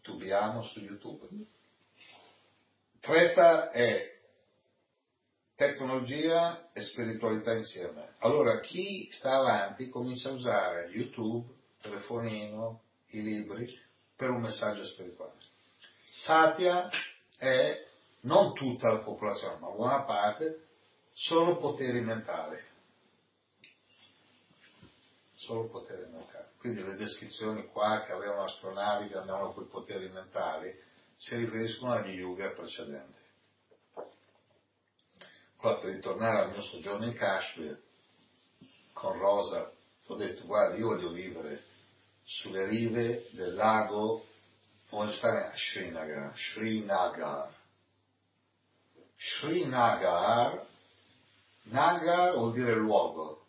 [0.00, 1.28] tubiamo su YouTube.
[3.00, 4.18] Treta è
[5.54, 8.14] tecnologia e spiritualità insieme.
[8.18, 13.78] Allora chi sta avanti comincia a usare YouTube, telefonino, i libri
[14.16, 15.34] per un messaggio spirituale.
[16.10, 16.88] Satya
[17.36, 17.86] è
[18.22, 20.66] non tutta la popolazione, ma buona parte,
[21.12, 22.58] solo poteri mentali.
[25.50, 26.46] Solo poteri mentali.
[26.58, 30.72] Quindi le descrizioni qua che avevano astronavi che andavano con i poteri mentali
[31.16, 33.18] si riferiscono agli yuga precedenti.
[35.56, 37.82] Poi per ritornare al mio soggiorno in Kashmir,
[38.92, 39.72] con Rosa,
[40.06, 41.64] ho detto guarda io voglio vivere
[42.22, 44.24] sulle rive del lago,
[44.90, 47.52] voglio stare a Srinagar, Srinagar.
[49.16, 50.64] Srinagar,
[51.62, 53.46] Nagar vuol dire luogo.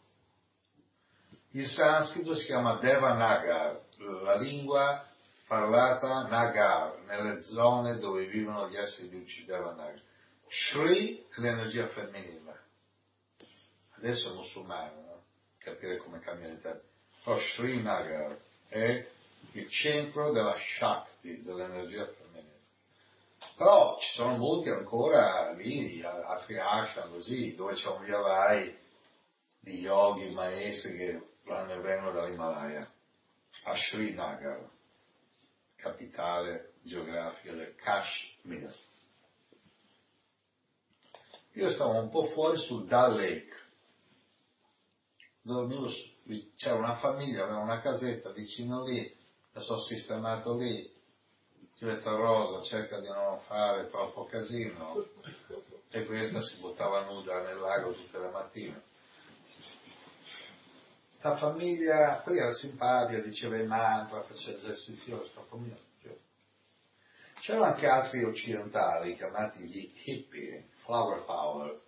[1.53, 3.81] Il sanscrito si chiama Devanagar,
[4.23, 5.05] la lingua
[5.47, 10.01] parlata Nagar, nelle zone dove vivono gli esseri di Uccidevanagar.
[10.47, 12.59] Shri è l'energia femminile.
[13.97, 15.23] Adesso è musulmano, no?
[15.57, 16.81] capire come cambia l'Italia.
[17.21, 18.37] Però Srinagar
[18.69, 19.05] è
[19.51, 22.59] il centro della Shakti, dell'energia femminile.
[23.57, 28.77] Però ci sono molti ancora lì, a Friashan, così, dove c'è un vialai
[29.59, 32.89] di yogi, maestri che vanno e vengono dall'Himalaya,
[33.63, 34.69] a Srinagar,
[35.75, 38.75] capitale geografica del Kashmir.
[41.53, 43.55] Io stavo un po' fuori sul Dal Lake,
[45.41, 45.89] dormivo,
[46.55, 49.13] c'era una famiglia, aveva una casetta vicino lì,
[49.51, 50.89] la sono sistemato lì,
[51.81, 55.03] ho detto Rosa cerca di non fare troppo casino
[55.89, 58.83] e questa si buttava nuda nel lago tutte le mattine.
[61.23, 65.77] La famiglia, poi era simpatica, diceva i mantra, faceva esercizio, questa famiglia
[67.41, 71.79] C'erano anche altri occidentali chiamati gli hippie, flower power.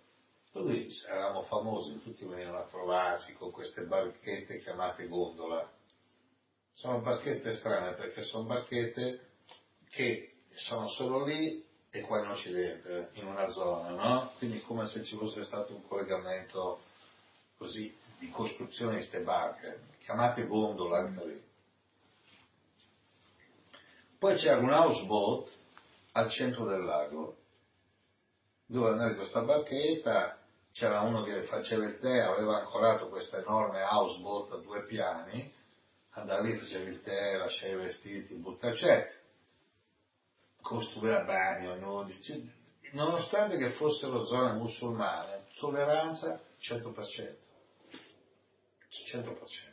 [0.52, 5.68] Noi eravamo famosi, tutti venivano a trovarsi con queste barchette chiamate gondola.
[6.72, 9.30] Sono barchette strane perché sono barchette
[9.90, 14.32] che sono solo lì e qua in Occidente, in una zona, no?
[14.38, 16.82] Quindi come se ci fosse stato un collegamento
[17.56, 21.42] così di costruzione di queste barche, chiamate gondola anche lì.
[24.18, 25.50] Poi c'era un houseboat
[26.12, 27.36] al centro del lago,
[28.66, 30.38] dove andare questa barchetta,
[30.72, 35.52] c'era uno che faceva il tè, aveva ancorato questa enorme houseboat a due piani,
[36.10, 39.12] andava lì, faceva il tè, lasciava i vestiti, buttava, cioè
[40.60, 42.52] costruire bagno, nudi,
[42.92, 47.36] nonostante che fossero zone musulmane, tolleranza 100%.
[49.02, 49.72] 100%.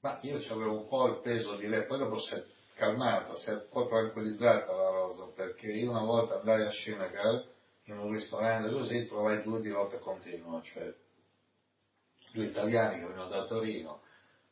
[0.00, 3.50] Ma io avevo un po' il peso di lei, poi dopo si è calmata, si
[3.50, 7.44] è un po' tranquillizzata la Rosa, perché io una volta andai a Srinagar
[7.84, 10.94] in un ristorante così trovai due di lotta continua, cioè
[12.32, 14.02] due italiani che venivano da Torino,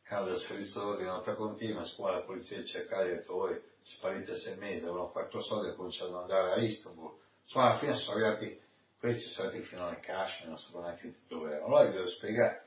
[0.02, 3.60] che hanno del servizio di notte continua, scuola la polizia cercava e ha detto voi
[3.82, 7.16] sparite sei mesi, avevano quattro soldi e cominciano ad andare a Istanbul.
[7.44, 8.60] Insomma, alla fine sono arrivati,
[9.12, 11.66] questi arrivati fino alle Kashmir, non so neanche dove erano.
[11.66, 12.64] Allora gli devo.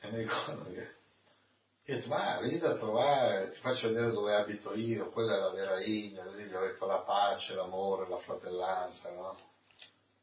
[0.00, 4.74] E mi ricordo che ho detto, ma vieni a trovare, ti faccio vedere dove abito
[4.74, 9.38] io, quella è la vera India, lì dove fa la pace, l'amore, la fratellanza, no?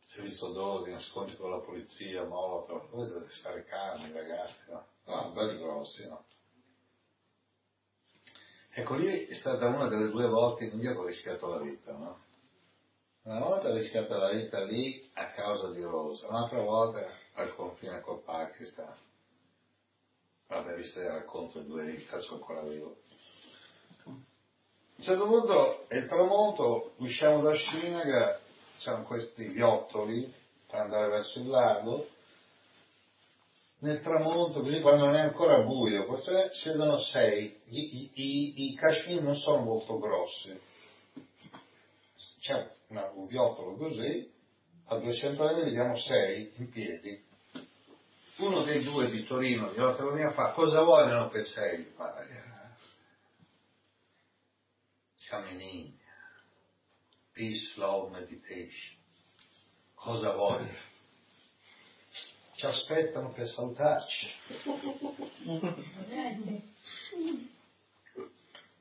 [0.05, 4.85] Servizio d'ordine, scontri con la polizia, molotov, voi dovete stare calmi ragazzi, no?
[5.05, 6.23] No, belli grossi, no?
[8.69, 11.91] Ecco, lì è stata una delle due volte in India che ho rischiato la vita,
[11.93, 12.19] no?
[13.25, 17.03] Una volta ho rischiato la vita lì a causa di Rosa, un'altra volta
[17.33, 18.95] al confine col Pakistan.
[20.47, 22.97] Vabbè, visto che racconto il due vita, sono ancora vivo.
[24.05, 28.41] A un certo punto è il tramonto, usciamo da Srinagar,
[28.77, 30.31] c'erano questi viottoli,
[30.67, 32.07] per andare verso il lago,
[33.79, 36.69] nel tramonto, così quando non è ancora buio, forse si
[37.11, 40.61] sei, i, i, i cashmere non sono molto grossi,
[42.39, 42.73] c'è
[43.03, 44.31] un viottolo così,
[44.87, 47.23] a 200 anni vediamo sei in piedi.
[48.37, 51.93] Uno dei due di Torino, di Rotterdam, fa, cosa vogliono per sei?
[51.95, 52.49] Ma ragazzi,
[55.15, 56.03] siamo in India.
[57.31, 58.97] Peace, love, meditation.
[59.93, 60.83] Cosa vogliono?
[62.55, 64.27] Ci aspettano per salutarci.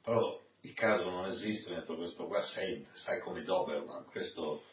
[0.03, 4.65] Però il caso non esiste dentro questo qua sente, sai come Doberman, questo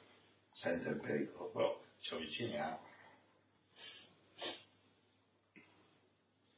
[0.53, 2.89] sente il pericolo, però ci avviciniamo.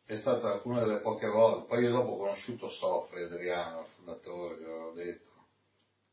[0.06, 4.58] È stata una delle poche volte, poi io dopo ho conosciuto Soffre, Adriano, il fondatore,
[4.58, 5.32] che avevo detto,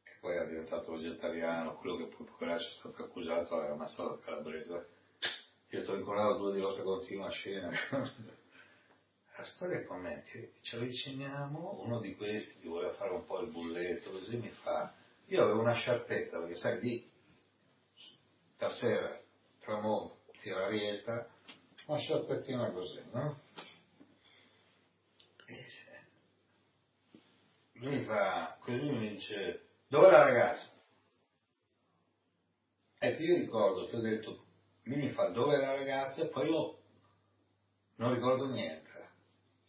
[0.03, 4.21] che poi è diventato vegetariano, quello che poi poveraccio è stato accusato aveva ammazzato il
[4.21, 4.89] calabrese.
[5.73, 7.71] Io ti ho incontrato due di lotta continua a scena.
[9.41, 13.25] La storia con me è che ci avviciniamo, uno di questi che voleva fare un
[13.25, 14.93] po' il bulletto, così mi fa,
[15.29, 17.11] io avevo una sciarpetta, perché sai, di
[18.57, 19.19] stasera,
[19.61, 21.27] tramonto, tirarietta,
[21.87, 23.41] una sciarpettina così, no?
[25.47, 25.67] E
[27.79, 30.71] lui fa, così mi dice, dove la ragazza?
[32.99, 34.45] Ecco, io ricordo che ho detto,
[34.83, 36.21] lui mi fa, dove la ragazza?
[36.25, 36.79] E poi io
[37.95, 38.90] non ricordo niente.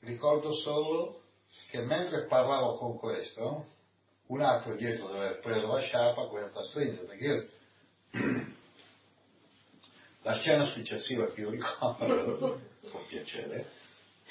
[0.01, 1.21] Ricordo solo
[1.69, 3.65] che mentre parlavo con questo,
[4.27, 7.49] un altro dietro dove aver preso la sciarpa, quello a stringere, perché io
[10.23, 13.79] la scena successiva che io ricordo, con piacere,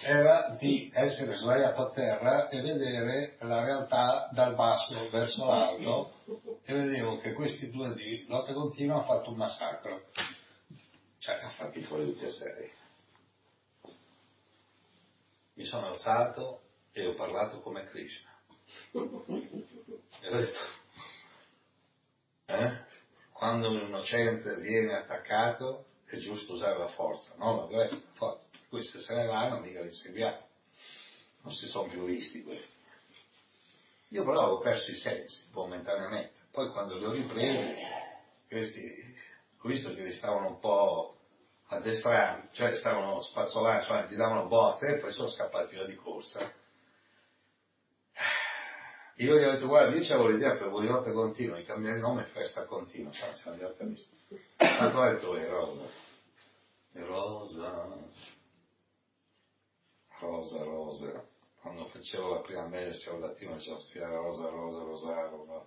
[0.02, 6.14] era di essere sdraiato a terra e vedere la realtà dal basso verso l'alto
[6.64, 10.04] e vedevo che questi due di lotta continua hanno fatto un massacro.
[11.18, 12.70] Cioè, hanno fatti fuori tutti e sei.
[15.54, 18.30] Mi sono alzato e ho parlato come Krishna.
[18.92, 20.58] E ho detto,
[22.46, 22.84] eh?
[23.32, 28.44] quando un innocente viene attaccato è giusto usare la forza, non la violenza, la forza.
[28.68, 30.48] Questi se ne vanno, mica li seguiamo.
[31.42, 32.78] Non si sono più visti questi.
[34.08, 36.32] Io però avevo perso i sensi momentaneamente.
[36.50, 37.76] Poi quando li ho ripresi,
[38.48, 39.14] questi,
[39.60, 41.19] ho visto che li stavano un po'
[41.70, 46.52] addestrando, cioè stavano spazzolando, cioè gli davano botte e poi sono scappati via di corsa.
[49.16, 52.24] Io gli ho detto, guarda, io avevo l'idea per voi notte continua di cambiare nome
[52.32, 54.16] festa continua, cioè siamo a visto.
[54.56, 55.88] Tanto ho detto, è rosa.
[56.92, 57.86] Rosa.
[60.18, 61.24] Rosa, rosa.
[61.60, 65.66] Quando facevo la prima media, c'era il latino, c'era rosa, rosa, rosaro, no?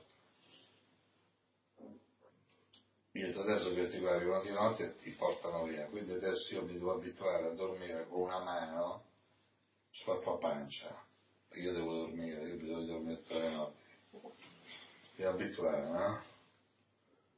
[3.14, 6.74] Detto adesso questi qua arrivano di notte e ti portano via, quindi adesso io mi
[6.74, 9.04] devo abituare a dormire con una mano
[9.92, 11.12] sulla tua pancia
[11.56, 13.82] io devo dormire, io bisogna dormire tutte le notti.
[15.16, 16.22] Ti abituare, no?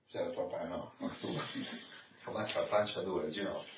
[0.10, 1.28] C'è il papà, no, tu,
[2.14, 3.74] insomma c'è la pancia dura, il ginocchio.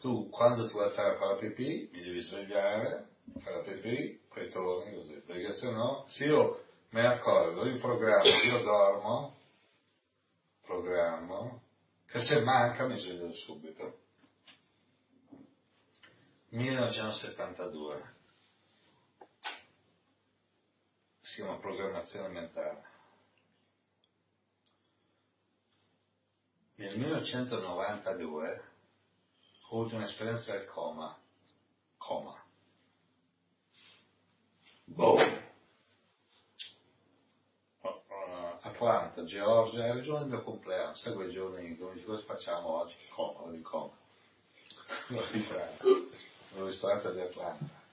[0.00, 3.08] Tu quando ti vuoi alzare a fare la pipì, mi devi svegliare,
[3.38, 8.42] fare la pipì, poi torni così, perché se no, se io ne accorgo, io programmo,
[8.42, 9.35] io dormo,
[10.66, 11.62] programmo,
[12.06, 14.00] che se manca mi sveglio subito.
[16.48, 18.14] 1972
[21.22, 22.84] si chiama programmazione mentale.
[26.76, 28.64] Nel 1992
[29.68, 31.18] ho avuto un'esperienza del coma.
[31.96, 32.44] Coma.
[34.84, 35.45] Boom!
[38.76, 42.94] Atlanta, Georgia, era il giorno del mio compleanno, sai quei giorni come cosa facciamo oggi?
[43.10, 43.92] Coma, in coma.
[45.08, 46.08] L'ho di pranzo,
[46.52, 47.84] nel ristorante di Atlanta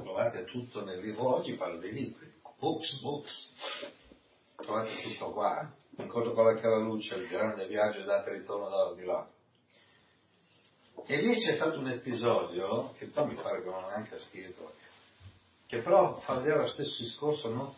[0.00, 3.50] trovate tutto nel libro, oggi parlo dei libri, books, books,
[4.56, 9.04] trovate tutto qua, incontro con la cara luce, il grande viaggio e ritorno da di
[9.04, 9.28] là.
[11.04, 14.72] E lì c'è stato un episodio, che poi mi pare che non ho neanche scritto,
[15.66, 17.74] che però fa vedere lo stesso discorso, non,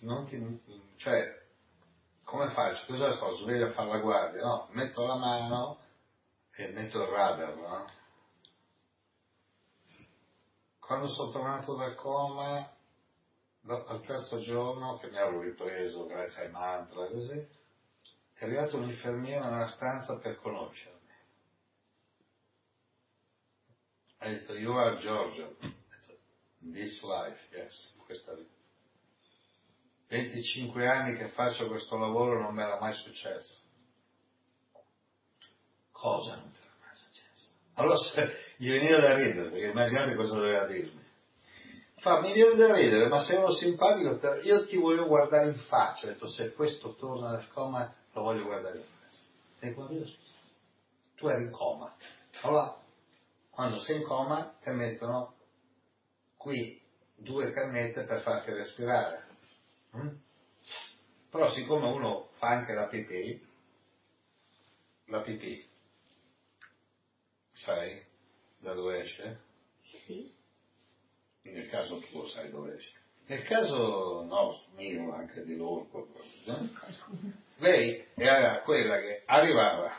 [0.00, 0.62] non ti,
[0.96, 1.38] cioè,
[2.24, 2.84] come faccio?
[2.86, 3.36] Cosa sto?
[3.36, 4.42] Sveglio a fare la guardia?
[4.42, 5.80] No, metto la mano
[6.52, 7.90] e metto il radar, no?
[10.78, 12.68] Quando sono tornato dal coma,
[13.66, 17.48] al terzo giorno, che mi ero ripreso grazie ai mantra e così,
[18.34, 20.98] è arrivato un infermiere nella stanza per conoscermi.
[24.18, 25.56] Ha detto, you are Giorgio.
[26.58, 28.59] This life, yes, questa vita.
[30.10, 33.60] 25 anni che faccio questo lavoro non mi era mai successo.
[35.92, 37.52] Cosa non te l'ha mai successo?
[37.74, 41.00] Allora se, gli veniva da ridere, perché immaginate cosa doveva dirmi.
[41.98, 46.06] Fa, mi viene da ridere, ma sei uno simpatico, io ti volevo guardare in faccia,
[46.06, 49.22] ho detto se questo torna dal coma lo voglio guardare in faccia.
[49.60, 50.48] E è successo.
[51.14, 51.94] Tu eri in coma.
[52.40, 52.76] Allora,
[53.50, 55.34] quando sei in coma ti mettono
[56.36, 56.82] qui
[57.14, 59.28] due cannette per farti respirare.
[59.96, 60.08] Mm?
[61.30, 63.46] Però siccome uno fa anche la pipì,
[65.06, 65.68] la pipì,
[67.52, 68.02] sai
[68.58, 69.40] da dove esce?
[69.82, 70.32] Sì.
[71.42, 72.98] Nel caso tuo sai dove esce.
[73.26, 75.88] Nel caso nostro, mio, anche di loro,
[76.46, 76.68] no?
[77.58, 79.94] lei era quella che arrivava,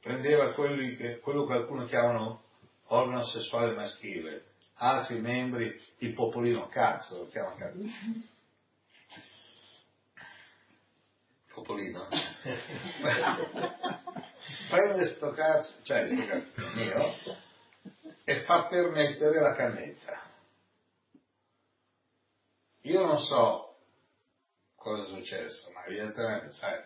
[0.00, 2.42] prendeva che, quello che alcuni chiamano
[2.86, 4.44] organo sessuale maschile,
[4.80, 7.78] altri membri, il popolino cazzo, lo chiama cazzo.
[11.52, 12.08] Popolino?
[14.70, 17.14] Prende sto cazzo, cioè sto cazzo mio,
[18.24, 20.22] e fa permettere la cannetta.
[22.82, 23.76] Io non so
[24.76, 26.82] cosa è successo, ma evidentemente, sai,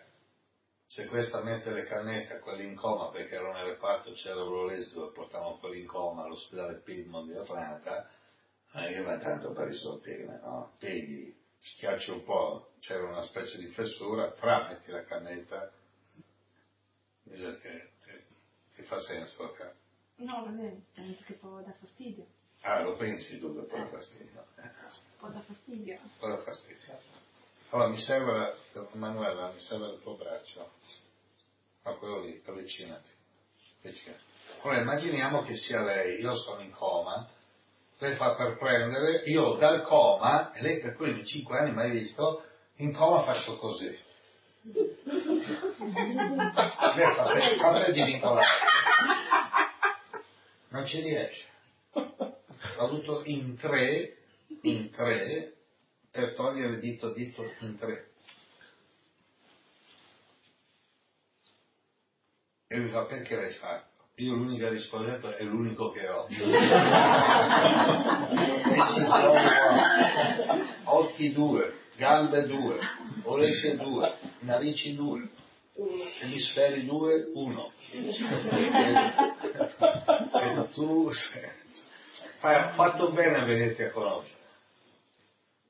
[0.95, 5.11] se questa mette le cannette a quelli in coma perché ero nel reparto cerebrolesico e
[5.11, 8.09] portavano quelli in coma all'ospedale Piedmont di Atlanta,
[8.75, 10.73] eh, io ma tanto per risoltire, no?
[10.79, 15.69] Pieghi, schiacci un po', c'era una specie di fessura, tra metti la cannetta,
[17.23, 19.73] dice che ti, ti fa senso, ok?
[20.19, 22.25] No, non è, penso che può dar fastidio.
[22.61, 24.45] Ah, lo pensi tu che può dar fastidio?
[24.55, 24.69] Eh,
[25.17, 25.99] Può dar fastidio.
[26.19, 26.99] può dar fastidio.
[27.75, 30.75] Allora mi serve, la, Manuela, mi serve il tuo braccio.
[31.83, 33.09] Ma quello lì, avvicinati.
[34.61, 37.29] Allora immaginiamo che sia lei, io sono in coma,
[37.97, 42.45] lei fa per prendere, io dal coma, e lei per quei 5 anni mai visto,
[42.77, 43.87] in coma faccio così.
[44.61, 44.95] Lei
[47.13, 48.47] fa per, fa per divincolare.
[50.69, 51.45] Non ci riesce.
[51.91, 54.15] L'ho avuto in tre,
[54.61, 55.54] in tre,
[56.15, 58.07] per togliere dito a dito in tre.
[62.67, 63.91] E lui fa perché l'hai fatto?
[64.15, 66.25] Io l'unica risposta è l'unico che ho.
[66.31, 66.35] e
[68.85, 69.33] ci sono
[70.85, 72.79] occhi due, gambe due,
[73.23, 75.27] orecchie due, narici due,
[76.21, 77.73] emisferi due, uno.
[80.35, 81.09] E tu
[82.41, 84.34] hai fatto bene a venirti a conoscere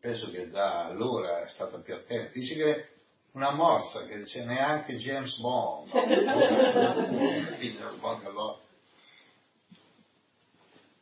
[0.06, 2.32] penso che da allora è stata più attenta.
[2.32, 2.90] Dice che
[3.32, 5.90] una morsa che dice neanche James Bond.
[7.58, 8.60] James Bond allora.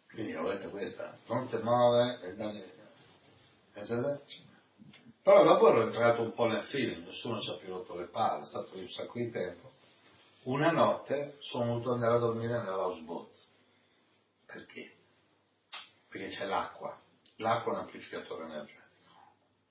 [0.09, 2.19] Quindi ho detto questa, non ti muove,
[5.21, 8.43] però dopo ero entrato un po' nel film, nessuno ci ha più rotto le palle,
[8.43, 9.71] è stato un sacco di tempo.
[10.43, 13.31] Una notte sono voluto andare a dormire nell'houseboat.
[14.45, 14.95] Perché?
[16.07, 16.97] Perché c'è l'acqua.
[17.37, 18.82] L'acqua è un amplificatore energetico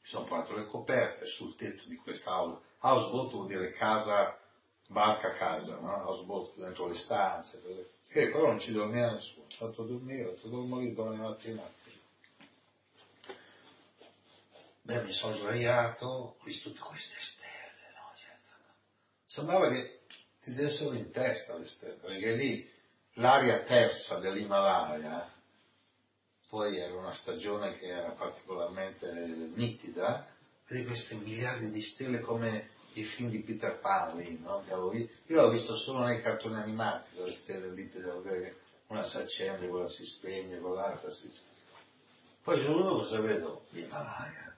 [0.03, 2.61] mi sono portato le coperte sul tetto di questa house.
[2.81, 4.37] Houseboat vuol dire casa,
[4.89, 6.09] barca casa, no?
[6.09, 7.63] Houseboat dentro le stanze.
[8.09, 9.47] E però non ci dormiva nessuno.
[9.47, 11.63] Ho fatto dormire, ho fatto dormire domani mattina.
[14.83, 18.13] Beh, mi sono sdraiato, ho visto tutte queste stelle, no?
[18.17, 18.57] Certo.
[19.27, 20.01] Sembrava che
[20.43, 22.69] ti dessero in testa le stelle, perché lì
[23.15, 25.32] l'aria terza dell'Himalaya
[26.53, 29.11] poi era una stagione che era particolarmente
[29.55, 30.29] nitida,
[30.69, 34.63] vedi queste miliardi di stelle come i film di Peter Pan lì, no?
[34.69, 37.91] Io l'ho visto solo nei cartoni animati, dove le stelle lì,
[38.89, 41.33] una si accende, quella si spegne, quell'altra si...
[42.43, 43.65] Poi il giorno cosa vedo?
[43.71, 44.55] L'Himalaya.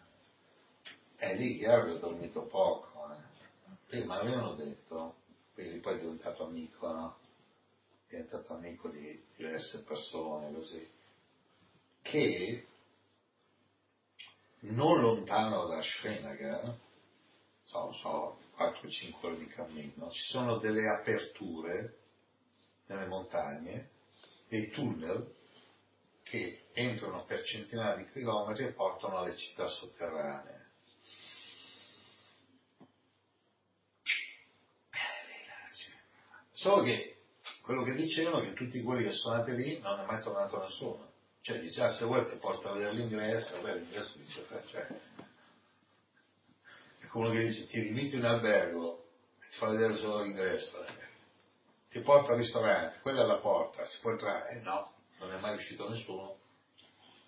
[1.15, 3.73] È lì che avevo dormito poco, eh.
[3.87, 5.15] Prima avevano detto,
[5.55, 7.17] quindi poi è diventato amico, no?
[8.09, 11.03] È diventato amico di diverse persone, così
[12.05, 12.67] che
[14.61, 16.79] non lontano da Srinagar,
[17.65, 21.99] so, so 4-5 ore di cammino, ci sono delle aperture
[22.87, 23.91] nelle montagne,
[24.49, 25.35] dei tunnel
[26.23, 30.73] che entrano per centinaia di chilometri e portano alle città sotterranee.
[36.53, 37.23] Solo che
[37.63, 40.63] quello che dicevano è che tutti quelli che sono andati lì non è mai tornato
[40.63, 41.14] nessuno.
[41.45, 44.87] Cioè dice, ah, se vuoi ti porto a vedere l'ingresso, vabbè l'ingresso dice, cioè,
[47.01, 49.05] è come che dice, ti invito in albergo
[49.43, 50.83] e ti fa vedere solo l'ingresso,
[51.91, 55.39] ti porto al ristorante, quella è la porta, si può entrare, eh no, non è
[55.39, 56.39] mai uscito nessuno,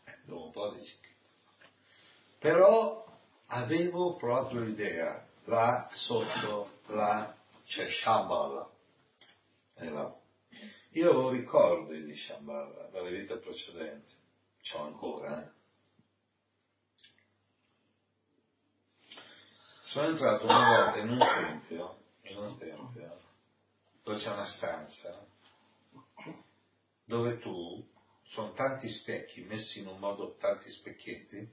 [0.04, 0.98] eh, dopo un po' dici.
[2.38, 3.04] Però
[3.48, 7.36] avevo proprio l'idea, là sotto, là,
[7.66, 8.66] c'è Shambhala.
[9.76, 10.24] Nella...
[10.90, 14.14] Io ho ricordi di Shambhala dalle vite precedenti,
[14.62, 15.54] c'ho ancora, eh.
[19.84, 23.22] Sono entrato una volta in un tempio, in un tempio,
[24.02, 25.26] dove c'è una stanza,
[27.04, 27.86] dove tu,
[28.24, 31.48] sono tanti specchi messi in un modo, tanti specchietti,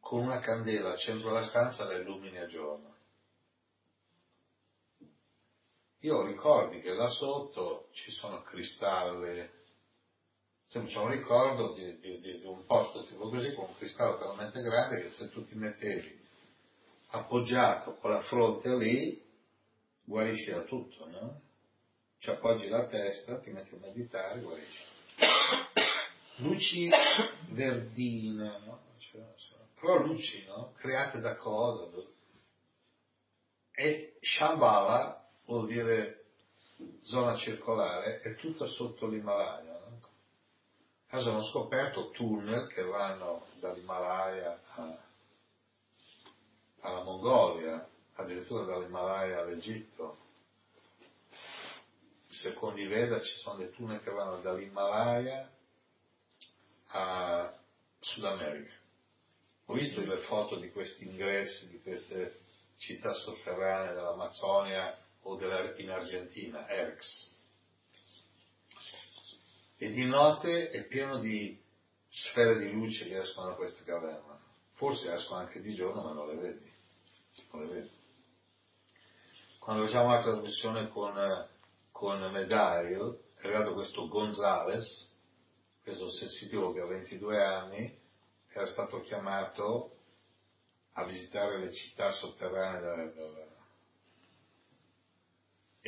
[0.00, 2.97] con una candela al centro della stanza la illumini a giorno.
[6.02, 9.50] Io ricordi che là sotto ci sono cristalli,
[10.66, 14.60] sempre c'è un ricordo di, di, di, un posto tipo così con un cristallo talmente
[14.60, 16.26] grande che se tu ti mettevi
[17.08, 19.20] appoggiato con la fronte lì,
[20.04, 21.40] guarisci da tutto, no?
[22.18, 24.82] Ci appoggi la testa, ti metti a meditare, guarisci.
[26.36, 26.88] Luci
[27.48, 28.82] verdine, no?
[28.98, 29.20] Cioè,
[29.80, 30.74] però luci, no?
[30.76, 31.90] Create da cosa?
[33.72, 36.26] E Shambhala vuol dire
[37.02, 39.78] zona circolare, è tutta sotto l'Himalaya.
[39.78, 40.00] No?
[41.08, 45.06] Adesso hanno scoperto tunnel che vanno dall'Himalaya a
[46.80, 50.26] alla Mongolia, addirittura dall'Himalaya all'Egitto.
[52.28, 55.50] Secondo i Veda ci sono dei tunnel che vanno dall'Himalaya
[56.88, 57.52] a
[57.98, 58.74] Sud America.
[59.66, 62.42] Ho visto le foto di questi ingressi, di queste
[62.76, 64.96] città sotterranee dell'Amazzonia
[65.28, 67.36] o della, in Argentina, Erx.
[69.76, 71.62] E di notte è pieno di
[72.08, 74.40] sfere di luce che escono da questa caverna.
[74.72, 76.72] Forse escono anche di giorno, ma non le vedi.
[77.52, 77.90] Non le vedi.
[79.58, 81.14] Quando facciamo la trasmissione con,
[81.92, 85.12] con Medail, è arrivato questo Gonzales,
[85.82, 87.98] questo sensitivo che ha 22 anni,
[88.50, 89.96] era stato chiamato
[90.92, 93.47] a visitare le città sotterranee della, della...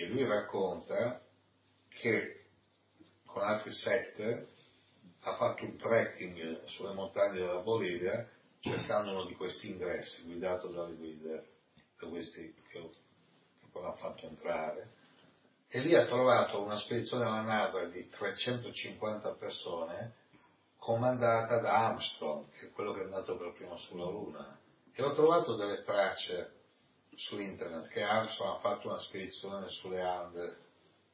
[0.00, 1.20] e lui racconta
[1.88, 2.46] che
[3.26, 4.48] con altri sette
[5.20, 8.26] ha fatto un trekking sulle montagne della Bolivia
[8.60, 11.48] cercando uno di questi ingressi, guidato dalle guide,
[11.98, 12.90] da questi che,
[13.58, 14.92] che poi l'ha fatto entrare,
[15.68, 20.14] e lì ha trovato una spedizione della NASA di 350 persone
[20.78, 24.58] comandata da Armstrong, che è quello che è andato per primo sulla Luna,
[24.92, 26.59] e ho trovato delle tracce
[27.20, 30.56] su internet che Armstrong ha fatto una spedizione sulle Ande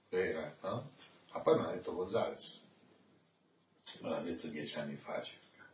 [0.09, 0.91] vera, no?
[1.33, 2.63] Ma poi me l'ha detto Gonzales,
[4.01, 5.69] me l'ha detto dieci anni fa circa.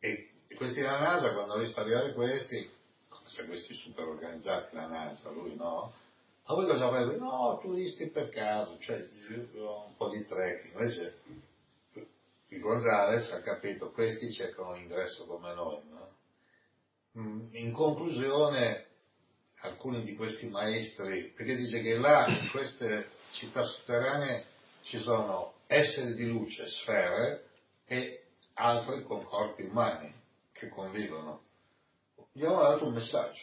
[0.00, 2.70] E questi la NASA, quando ha visto arrivare questi,
[3.24, 5.92] se questi super organizzati, la NASA, lui no,
[6.44, 7.18] a voi cosa fai?
[7.18, 9.06] No, turisti per caso, cioè
[9.52, 10.72] un po' di trekking.
[10.78, 11.20] Invece
[12.48, 15.82] il Gonzales ha capito, questi cercano l'ingresso come noi.
[15.88, 17.48] No?
[17.52, 18.93] In conclusione,
[19.64, 24.46] alcuni di questi maestri, perché dice che là, in queste città sotterranee,
[24.82, 27.48] ci sono esseri di luce, sfere,
[27.86, 30.12] e altri con corpi umani
[30.52, 31.42] che convivono,
[32.32, 33.42] gli hanno dato un messaggio.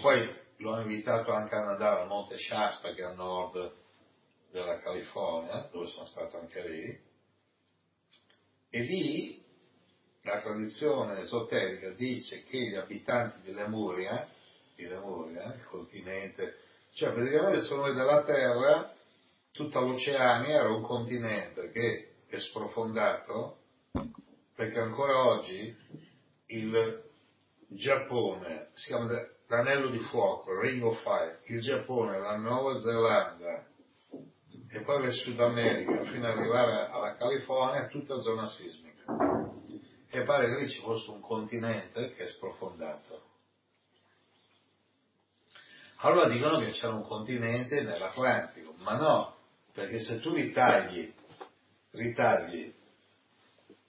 [0.00, 3.74] Poi hanno invitato anche ad andare al Monte Shasta, che è a nord
[4.50, 7.06] della California, dove sono stato anche lì,
[8.70, 9.42] e lì
[10.22, 14.28] la tradizione esoterica dice che gli abitanti di Lemuria,
[14.74, 16.58] di Lemuria, il continente,
[16.92, 18.92] cioè praticamente sono della Terra,
[19.52, 23.56] tutta l'Oceania era un continente che è sprofondato
[24.54, 25.76] perché ancora oggi
[26.46, 27.02] il
[27.68, 29.08] Giappone, si chiama
[29.46, 33.66] l'anello di fuoco, Ring of Fire, il Giappone, la Nuova Zelanda
[34.70, 39.37] e poi il Sud America fino ad arrivare alla California, tutta zona sismica.
[40.10, 43.26] E pare che lì ci fosse un continente che è sprofondato.
[46.00, 49.36] Allora dicono che c'era un continente nell'Atlantico, ma no,
[49.72, 51.12] perché se tu ritagli,
[51.90, 52.72] ritagli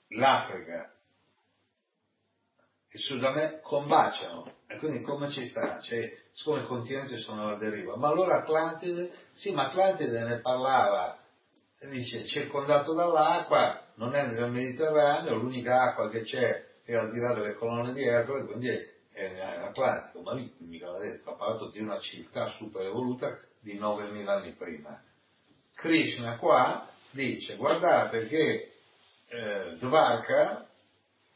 [0.10, 0.92] l'Africa
[2.88, 5.80] e il Sud America combaciano e quindi come ci sta?
[5.80, 11.20] Cioè, siccome i continenti sono alla deriva, ma allora Atlantide, sì ma Atlantide ne parlava,
[11.82, 17.34] dice circondato dall'acqua, non è nel Mediterraneo, l'unica acqua che c'è è al di là
[17.34, 21.70] delle colonne di Ercole, quindi è in Atlantico, ma lì mica l'ha detto, ha parlato
[21.70, 25.04] di una civiltà super evoluta di 9.000 anni prima.
[25.76, 28.72] Krishna qua dice, guardate che
[29.28, 30.66] eh, Dvarka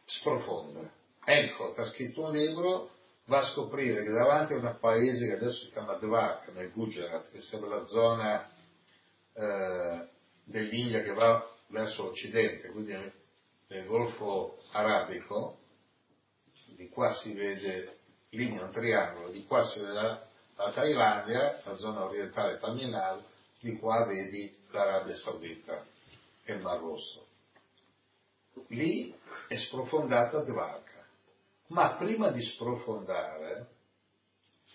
[0.06, 0.90] sprofonda.
[1.26, 2.92] Ecco, ha scritto un libro,
[3.26, 7.30] va a scoprire che davanti a un paese che adesso si chiama Dvarka, nel Gujarat,
[7.30, 8.50] che sembra la zona
[9.34, 10.08] eh,
[10.46, 15.58] dell'India che va verso l'Occidente, quindi nel, Golfo Arabico,
[16.76, 17.98] di qua si vede,
[18.30, 23.26] linea un triangolo, di qua si vede la, La Thailandia, la zona orientale Tamil
[23.60, 25.84] di qua vedi l'Arabia Saudita
[26.44, 27.26] e il Mar Rosso.
[28.68, 29.14] Lì
[29.48, 31.08] è sprofondata Dvarka.
[31.68, 33.68] Ma prima di sprofondare,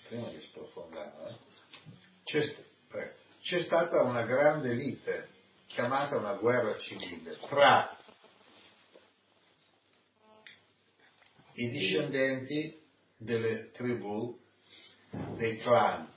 [0.09, 1.38] prima di sprofondare,
[2.24, 2.57] c'è,
[3.42, 5.28] c'è stata una grande lite,
[5.68, 7.96] chiamata una guerra civile, tra
[11.52, 12.82] i discendenti
[13.16, 14.36] delle tribù,
[15.36, 16.10] dei clan,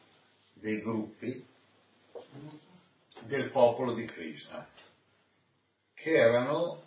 [0.53, 1.45] dei gruppi
[3.25, 4.67] del popolo di Krishna,
[5.93, 6.83] che erano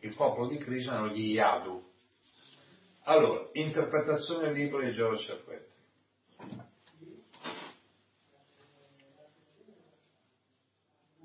[0.00, 1.90] il popolo di Krishna, gli Yadu.
[3.04, 5.71] Allora, interpretazione libera di Giorgio Cerquetti.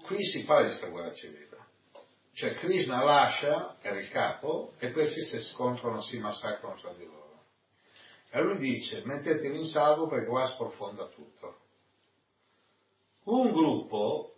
[0.08, 1.46] Qui si di questa guerra civile.
[2.32, 7.44] Cioè Krishna lascia, era il capo, e questi si scontrano, si massacrano tra di loro.
[8.30, 11.60] E lui dice, mettetevi in salvo perché qua sprofonda tutto.
[13.24, 14.36] Un gruppo,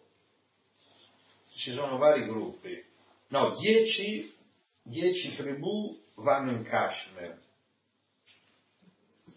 [1.56, 2.84] ci sono vari gruppi,
[3.28, 4.34] no, dieci,
[4.82, 7.40] dieci tribù vanno in Kashmir.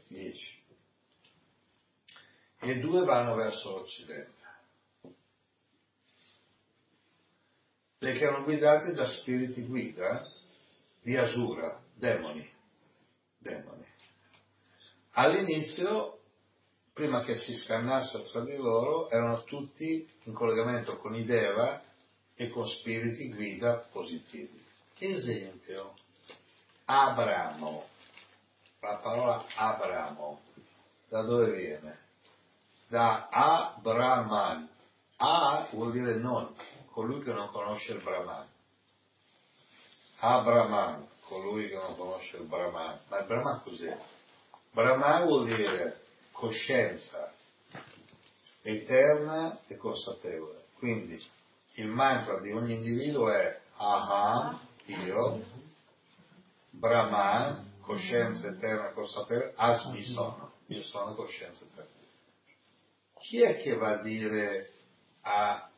[0.06, 0.60] Dieci.
[2.60, 4.41] E due vanno verso l'Occidente.
[8.02, 10.28] Perché erano guidati da spiriti guida
[11.02, 12.50] di Asura, demoni.
[13.38, 13.86] demoni.
[15.12, 16.18] All'inizio,
[16.92, 21.80] prima che si scannassero tra di loro, erano tutti in collegamento con i Deva
[22.34, 24.60] e con spiriti guida positivi.
[24.98, 25.94] Esempio,
[26.86, 27.86] Abramo,
[28.80, 30.40] la parola Abramo,
[31.08, 31.98] da dove viene?
[32.88, 34.68] Da Abraman.
[35.18, 36.52] A vuol dire non,
[36.92, 38.46] colui che non conosce il Brahman.
[40.18, 43.00] Abrahman, colui che non conosce il Brahman.
[43.08, 43.98] Ma il Brahman cos'è?
[44.70, 47.32] Brahman vuol dire coscienza
[48.62, 50.66] eterna e consapevole.
[50.78, 51.20] Quindi
[51.74, 55.44] il mantra di ogni individuo è Aham, io,
[56.70, 61.90] Brahman, coscienza eterna e consapevole, Asmi sono, io sono coscienza eterna.
[63.18, 64.72] Chi è che va a dire
[65.22, 65.71] a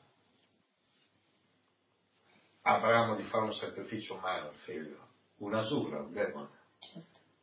[2.66, 4.96] Abramo di fare un sacrificio umano al figlio,
[5.38, 6.48] un asura, un demone.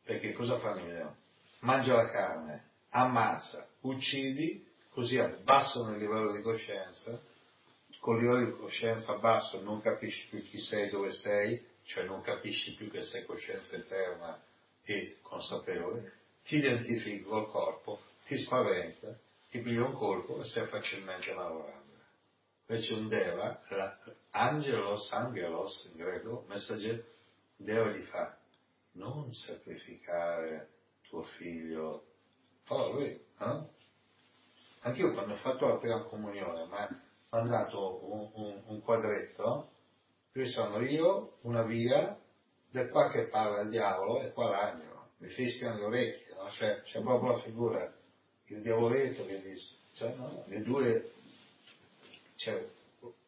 [0.02, 1.16] Perché cosa fanno i demoni?
[1.60, 7.20] Mangia la carne, ammazza, uccidi, così abbassano il livello di coscienza,
[8.00, 12.20] con il livello di coscienza basso non capisci più chi sei, dove sei, cioè non
[12.20, 14.42] capisci più che sei coscienza eterna
[14.82, 16.14] e consapevole,
[16.44, 19.16] ti identifichi col corpo, ti spaventa,
[19.50, 21.81] ti piglia un colpo e sei facilmente lavorato.
[22.72, 23.60] Invece un Deva,
[24.30, 27.04] angelos, angelos in greco, messaggero,
[27.58, 28.34] Deva gli fa,
[28.92, 30.70] non sacrificare
[31.02, 32.06] tuo figlio,
[32.62, 33.10] fallo lui.
[33.10, 33.66] Eh?
[34.80, 36.88] Anch'io quando ho fatto la prima comunione mi ha
[37.28, 39.72] mandato un, un, un quadretto,
[40.32, 42.18] qui sono io, una via,
[42.70, 46.48] da qua che parla il diavolo e qua l'angelo, mi fischiano le orecchie, no?
[46.52, 47.94] cioè, c'è proprio la figura,
[48.46, 50.44] il diavoletto che dice, cioè, no?
[50.46, 51.11] le due
[52.42, 52.68] c'è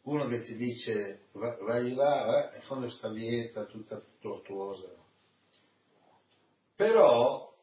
[0.02, 4.88] uno che ti dice vai là, eh, in fondo sta vieta tutta tortuosa.
[6.74, 7.54] Però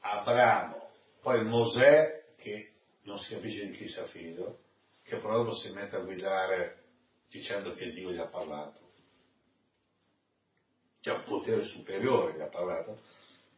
[0.00, 0.90] Abramo,
[1.22, 4.58] poi Mosè, che non si capisce di chi sia figlio,
[5.02, 6.84] che proprio si mette a guidare
[7.30, 8.80] dicendo che Dio gli ha parlato,
[11.00, 13.00] che ha un potere superiore gli ha parlato,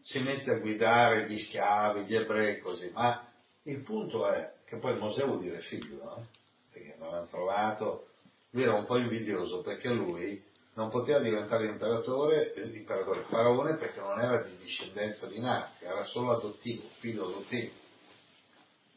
[0.02, 3.28] si mette a guidare gli schiavi, gli ebrei così, ma
[3.64, 6.38] il punto è che poi Mosè vuol dire figlio, no?
[6.80, 8.06] Perché non l'hanno trovato,
[8.50, 10.42] lui era un po' invidioso perché lui
[10.74, 16.32] non poteva diventare imperatore, eh, imperatore faraone perché non era di discendenza dinastica, era solo
[16.32, 17.72] adottivo, figlio adottivo.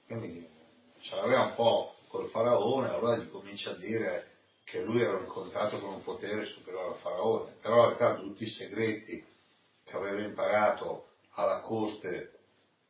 [0.08, 0.48] Quindi
[1.02, 4.30] ce l'aveva un po' col faraone, allora gli comincia a dire
[4.64, 8.44] che lui era in contatto con un potere superiore al faraone, però in realtà tutti
[8.44, 9.26] i segreti
[9.84, 12.40] che aveva imparato alla corte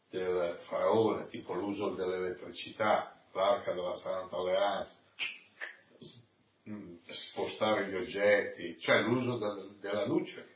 [0.09, 4.95] del faraone, tipo l'uso dell'elettricità, l'arca della Santa Alleanza,
[6.69, 10.51] mm, spostare gli oggetti, cioè l'uso del, della luce.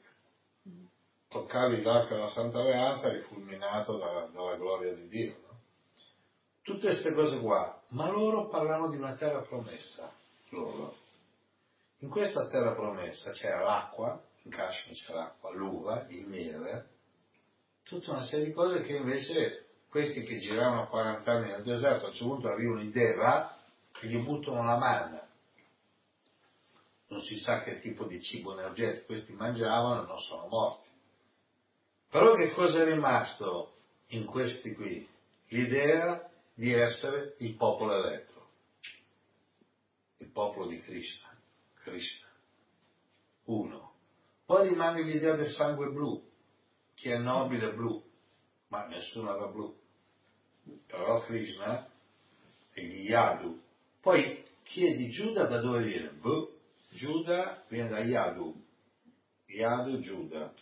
[1.27, 5.37] Toccavi l'arca della Santa Alleanza eri fulminato da, dalla gloria di Dio.
[5.41, 5.59] No?
[6.61, 10.13] Tutte queste cose qua, ma loro parlano di una terra promessa,
[10.49, 10.95] loro.
[11.99, 16.89] In questa terra promessa c'era l'acqua, in Kashmir c'è l'acqua, l'uva, il miele,
[17.83, 22.07] tutta una serie di cose che invece questi che giravano 40 anni nel deserto, a
[22.09, 23.57] un certo punto arrivano i Deva
[23.99, 25.27] e gli buttano la manna.
[27.07, 30.87] Non si sa che tipo di cibo energetico questi mangiavano e non sono morti.
[32.09, 33.75] Però che cosa è rimasto
[34.07, 35.15] in questi qui?
[35.49, 38.47] l'idea di essere il popolo eletto,
[40.17, 41.29] il popolo di Krishna,
[41.83, 42.25] Krishna.
[43.45, 43.93] Uno.
[44.45, 46.21] Poi rimane l'idea del sangue blu,
[46.95, 48.03] chi è nobile blu,
[48.67, 49.76] ma nessuno era blu.
[50.87, 51.89] Però Krishna
[52.73, 53.61] e gli Yadu.
[54.01, 56.11] Poi chi è di Giuda da dove viene?
[56.11, 56.53] Boh.
[56.89, 58.53] Giuda viene da Yadu.
[59.47, 60.53] Yadu Giuda.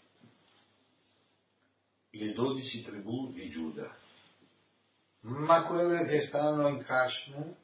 [2.12, 3.96] Le dodici tribù di Giuda.
[5.22, 7.56] Ma quelle che stanno in Kashmir,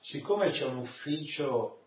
[0.00, 1.82] siccome c'è un ufficio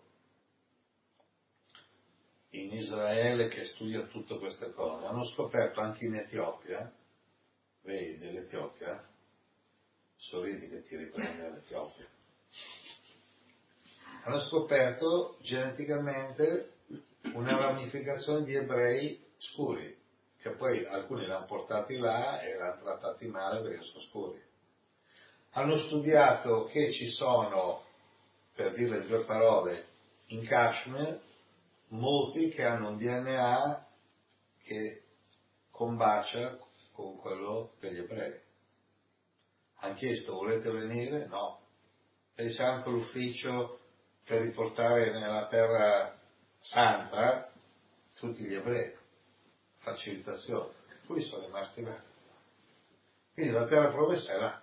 [2.52, 6.94] in Israele che studia tutte queste cose, hanno scoperto anche in Etiopia,
[7.84, 9.11] vedi dell'Etiopia,
[10.22, 12.06] sorridi che ti riprende l'Etiopia,
[14.24, 16.74] hanno scoperto geneticamente
[17.34, 19.98] una ramificazione di ebrei scuri,
[20.40, 24.42] che poi alcuni l'hanno portati là e l'hanno trattati male perché sono scuri.
[25.52, 27.84] Hanno studiato che ci sono,
[28.54, 29.88] per dire le due parole,
[30.28, 31.20] in Kashmir,
[31.88, 33.88] molti che hanno un DNA
[34.64, 35.04] che
[35.72, 36.58] combacia
[36.94, 38.40] con quello degli ebrei.
[39.82, 41.26] Hanno chiesto, volete venire?
[41.28, 41.60] No.
[42.36, 43.80] E c'è anche l'ufficio
[44.24, 46.18] per riportare nella terra
[46.60, 47.52] santa
[48.16, 48.96] tutti gli ebrei.
[49.80, 50.74] Facilitazione.
[51.08, 52.00] Qui sono rimasti là.
[53.34, 54.62] Quindi la terra promessa è là.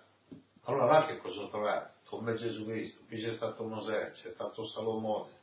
[0.63, 1.97] Allora là che cosa ho trovato?
[2.05, 5.37] Come Gesù Cristo, qui c'è stato Mosè, c'è stato Salomone.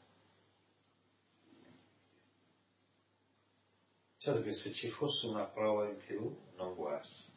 [4.17, 7.31] Certo che se ci fosse una prova in più, non guasta.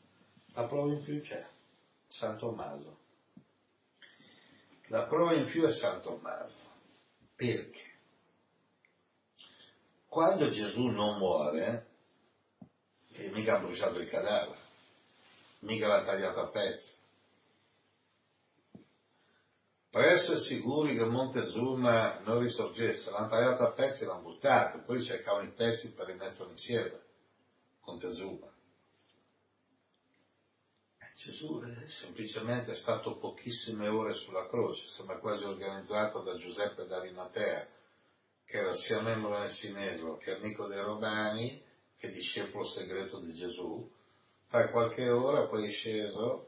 [0.54, 1.46] La prova in più c'è,
[2.10, 2.98] San Tommaso.
[4.88, 6.58] La prova in più è San Tommaso.
[7.36, 7.88] Perché?
[10.08, 11.88] Quando Gesù non muore,
[13.12, 14.60] e mica ha bruciato il cadavere,
[15.60, 16.98] mica l'ha tagliato a pezzi.
[19.92, 25.04] Per essere sicuri che Montezuma non risorgesse, l'hanno tagliato a pezzi e l'hanno buttato, poi
[25.04, 27.02] cercavano i pezzi per rimetterlo insieme.
[27.86, 28.52] Montezuma.
[31.20, 37.68] Gesù è semplicemente stato pochissime ore sulla croce, sembra quasi organizzato da Giuseppe d'Arimatea,
[38.46, 41.62] che era sia membro del Sinesio che amico dei Romani,
[41.98, 43.92] che discepolo segreto di Gesù.
[44.48, 46.48] Fa qualche ora, poi è sceso,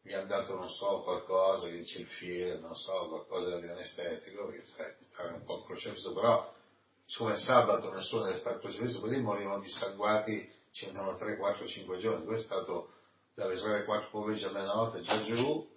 [0.00, 4.46] gli hanno dato, non so, qualcosa, gli dice il fiere, non so, qualcosa di anestetico,
[4.46, 6.50] perché sai, stava un po' crocefisso, però
[7.04, 12.24] siccome sabato nessuno deve stare crocefisso, quelli morivano dissanguati, ci venivano 3, 4, 5 giorni,
[12.24, 13.00] questo è stato
[13.34, 15.68] dalle sore 4 pomeriggio alla notte, già giù,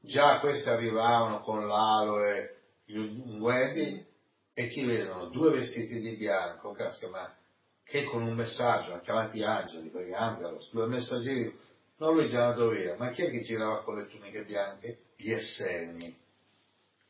[0.00, 4.06] già questi arrivavano con l'aloe, gli unguenti,
[4.54, 5.26] e chi vedono?
[5.26, 7.32] Due vestiti di bianco, casca, ma
[7.84, 11.56] che con un messaggio, chiamati angeli, perché angelos, due messaggeri,
[11.98, 15.04] non lui già andato via, ma chi è che girava con le tuniche bianche?
[15.16, 16.16] Gli Esseni,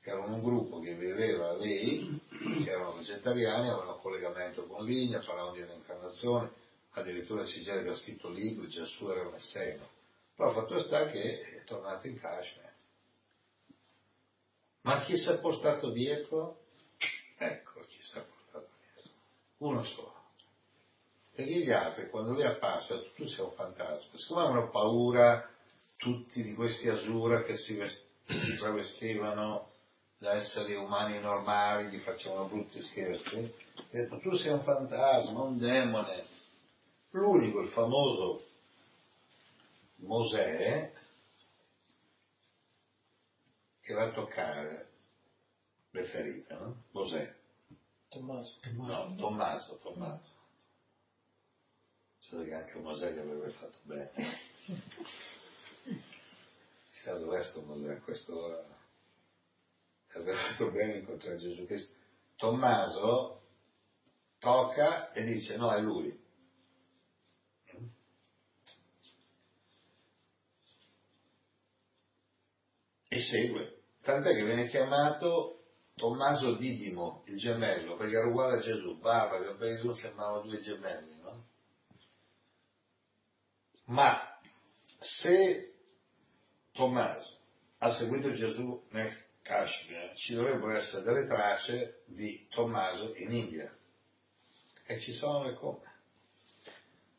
[0.01, 2.21] che erano un gruppo che viveva lì,
[2.65, 6.51] che erano vegetariani, avevano collegamento con Ligna, parlavano di un'incarnazione,
[6.99, 9.89] addirittura che ha scritto libri, Gesù era un Esseno.
[10.35, 12.73] Però fatto sta che è tornato in Kashmir.
[14.83, 16.61] Ma chi si è portato dietro?
[17.37, 19.13] Ecco chi si è portato dietro.
[19.59, 20.15] Uno solo.
[21.35, 24.17] Perché gli altri, quando lui è apparso, tu sei un fantasma.
[24.17, 25.49] Siccome avevano paura
[25.97, 29.71] tutti di questi Asura che si, vest- si travestivano
[30.19, 35.59] da esseri umani normali, gli facevano brutti scherzi, ha detto tu sei un fantasma, un
[35.59, 36.25] demone.
[37.11, 38.47] L'unico, il famoso
[39.97, 40.93] Mosè,
[43.81, 44.91] che va a toccare
[45.91, 46.85] le ferite, no?
[46.93, 47.37] Mosè.
[48.09, 48.61] Tommaso.
[48.73, 50.37] No, Tommaso, Tommaso.
[52.21, 54.41] C'è che anche Mosè gli avrebbe fatto bene.
[56.91, 58.63] Chissà dov'è sto Mosè a quest'ora.
[60.09, 61.95] Ci avrebbe fatto bene incontrare Gesù Cristo.
[62.37, 63.43] Tommaso
[64.39, 66.27] tocca e dice no, è lui.
[73.19, 73.83] E segue.
[74.03, 75.65] Tant'è che viene chiamato
[75.97, 81.17] Tommaso Didimo, il gemello, perché era uguale a Gesù, barba, capelli blu, sembravano due gemelli,
[81.21, 81.47] no?
[83.87, 84.39] Ma
[85.01, 85.75] se
[86.71, 87.41] Tommaso
[87.79, 89.13] ha seguito Gesù nel
[89.43, 93.77] Kashmir, ci dovrebbero essere delle tracce di Tommaso in India.
[94.87, 95.93] E ci sono e come.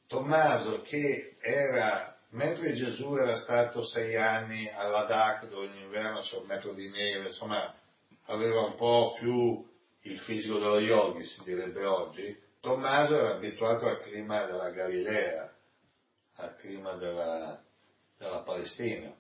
[0.08, 6.38] Tommaso che era, mentre Gesù era stato sei anni a Ladakh, dove in inverno c'è
[6.38, 7.74] un metro di neve, insomma,
[8.26, 9.68] aveva un po' più
[10.02, 15.54] il fisico dello yogi, si direbbe oggi, Tommaso era abituato al clima della Galilea,
[16.36, 17.64] al clima della,
[18.18, 19.16] della Palestina.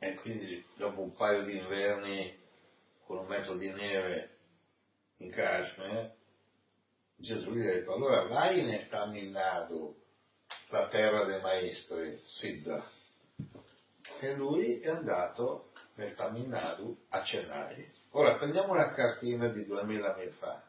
[0.00, 2.36] E quindi dopo un paio di inverni
[3.04, 4.36] con un metro di neve
[5.18, 6.16] in Kashmir,
[7.20, 9.92] Gesù gli ha detto, allora vai Tamil Nadu,
[10.68, 12.88] la terra dei maestri, Siddha.
[14.20, 17.92] E lui è andato nel Tamil Nadu a Chennai.
[18.10, 20.62] Ora prendiamo una cartina di 2000 anni fa.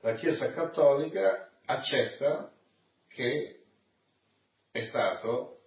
[0.00, 2.50] La Chiesa Cattolica accetta
[3.08, 3.64] che
[4.70, 5.60] è stato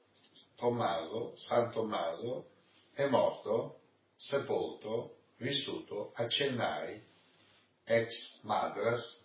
[0.55, 2.49] Tommaso, San Tommaso,
[2.93, 3.81] è morto,
[4.15, 7.06] sepolto, vissuto a Chennai,
[7.87, 9.23] ex Madras,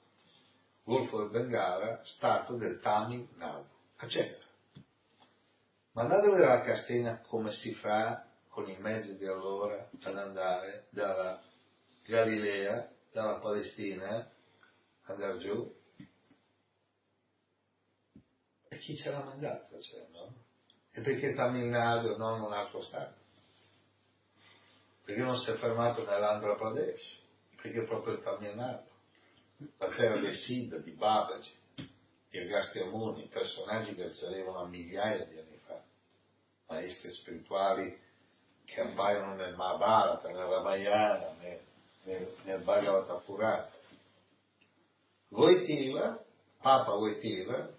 [0.85, 3.69] Golfo del Bengala, stato del Tamil Nadu.
[3.97, 4.45] Accetta.
[5.93, 10.87] Ma andate a la catena come si fa con i mezzi di allora ad andare
[10.91, 11.43] dalla
[12.05, 14.31] Galilea, dalla Palestina,
[15.03, 15.81] andare giù.
[18.69, 19.81] E chi ce l'ha mandato?
[19.81, 20.35] Cioè, no?
[20.93, 23.21] E perché Tamil Nadu non un altro stato?
[25.05, 27.22] Perché non si è fermato nell'Andhra Pradesh?
[27.63, 28.89] Perché proprio il Tamil Nadu,
[29.79, 31.53] la terra del Siddha, di Babaji,
[32.29, 32.85] di Agastya
[33.31, 35.81] personaggi che risalevano a migliaia di anni fa,
[36.67, 37.97] maestri spirituali
[38.65, 41.61] che appaiono nel Mahabharata, nel Ramayana, nel,
[42.03, 43.71] nel, nel Bhagavata Purana.
[45.29, 46.21] Voitiva,
[46.61, 47.71] Papa Voitiva,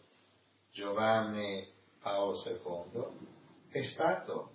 [0.71, 1.67] Giovanni
[1.99, 3.03] Paolo II,
[3.69, 4.51] è stato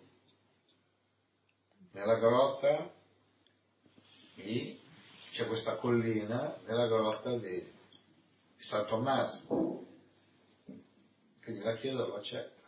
[1.93, 2.91] nella grotta
[4.37, 4.78] lì
[5.39, 7.65] c'è questa collina nella grotta di
[8.57, 9.87] San Tommaso.
[11.41, 12.67] Quindi la chiesa lo accetta.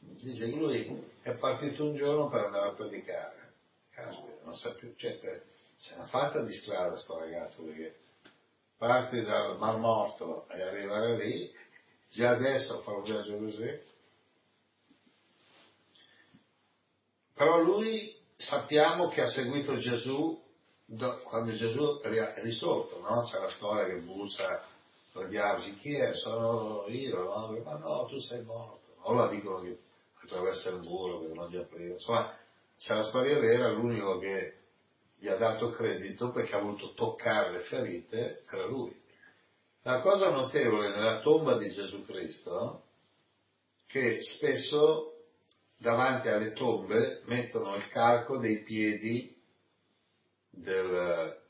[0.00, 3.52] Dice lui è partito un giorno per andare a predicare.
[3.90, 5.42] Caspita non sa più cioè,
[5.76, 8.00] se n'è fatta di strada sto ragazzo perché
[8.76, 11.54] parti dal Mar Morto e arrivare lì
[12.10, 13.80] già adesso fa un viaggio così.
[17.32, 20.42] Però lui sappiamo che ha seguito Gesù
[21.24, 23.22] quando Gesù è risorto, no?
[23.22, 24.62] C'è la storia che bussa
[25.12, 26.12] per diavoli, chi è?
[26.14, 27.58] Sono io, no?
[27.64, 28.94] Ma no, tu sei morto.
[29.02, 29.78] Ora dicono che
[30.22, 31.92] attraversa il muro per non gli aprire.
[31.92, 32.36] Insomma,
[32.78, 34.58] c'è la storia vera, l'unico che
[35.18, 38.94] gli ha dato credito perché ha voluto toccare le ferite era lui.
[39.82, 42.84] La cosa notevole nella tomba di Gesù Cristo,
[43.86, 45.12] che spesso
[45.76, 49.33] davanti alle tombe mettono il calco dei piedi
[50.56, 51.40] del,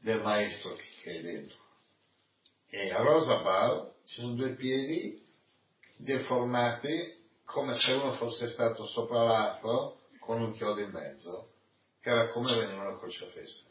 [0.00, 1.58] del maestro che è dentro.
[2.68, 5.22] E a Rosabal ci sono due piedi
[5.96, 11.50] deformati come se uno fosse stato sopra l'altro con un chiodo in mezzo,
[12.00, 13.64] che era come venivano crocefesse.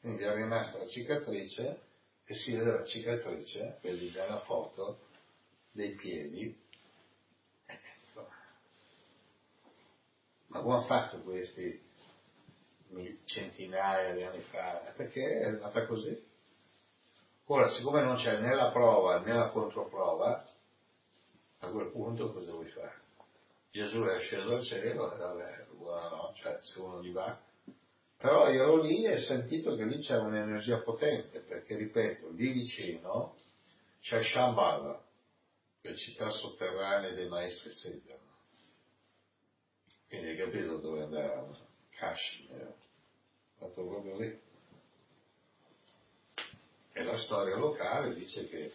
[0.00, 1.80] Quindi è rimasta la cicatrice
[2.24, 5.06] e si vede la cicatrice, vedi nella foto,
[5.72, 6.66] dei piedi
[10.48, 11.87] Ma come ha fatto questi
[13.24, 14.92] centinaia di anni fa?
[14.96, 16.26] Perché è andata così.
[17.46, 20.46] Ora, siccome non c'è né la prova né la controprova,
[21.60, 23.00] a quel punto cosa vuoi fare?
[23.70, 27.38] Gesù è sceso al cielo e vabbè, no, cioè se uno gli va.
[28.16, 33.36] Però ero lì e ho sentito che lì c'era un'energia potente, perché ripeto, lì vicino
[34.00, 35.00] c'è Shambhala,
[35.82, 38.18] le città sotterranee dei maestri Siddhar
[40.08, 41.67] quindi hai capito dove andavano?
[41.98, 42.74] Kashmir,
[43.58, 44.40] fatto proprio lì.
[46.92, 48.72] E la storia locale dice che,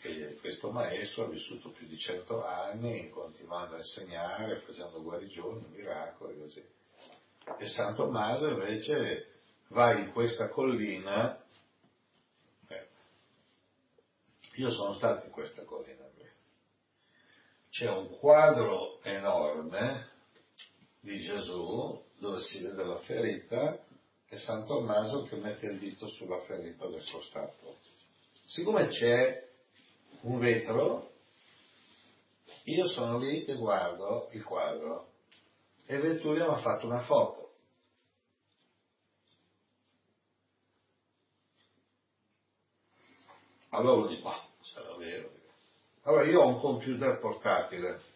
[0.00, 6.38] che, questo maestro ha vissuto più di cento anni continuando a insegnare, facendo guarigioni, miracoli,
[6.38, 6.64] così.
[7.58, 11.44] E San Tommaso invece va in questa collina,
[12.68, 12.88] eh,
[14.54, 16.04] io sono stato in questa collina,
[17.74, 20.08] c'è un quadro enorme
[21.00, 23.84] di Gesù dove si vede la ferita
[24.26, 27.76] e San Tommaso che mette il dito sulla ferita del costato.
[28.46, 29.46] Siccome c'è
[30.22, 31.12] un vetro,
[32.64, 35.12] io sono lì e guardo il quadro
[35.84, 37.42] e Vetturio mi ha fatto una foto.
[43.68, 45.30] Allora lo dico, ma sarà vero.
[46.04, 48.12] Allora io ho un computer portatile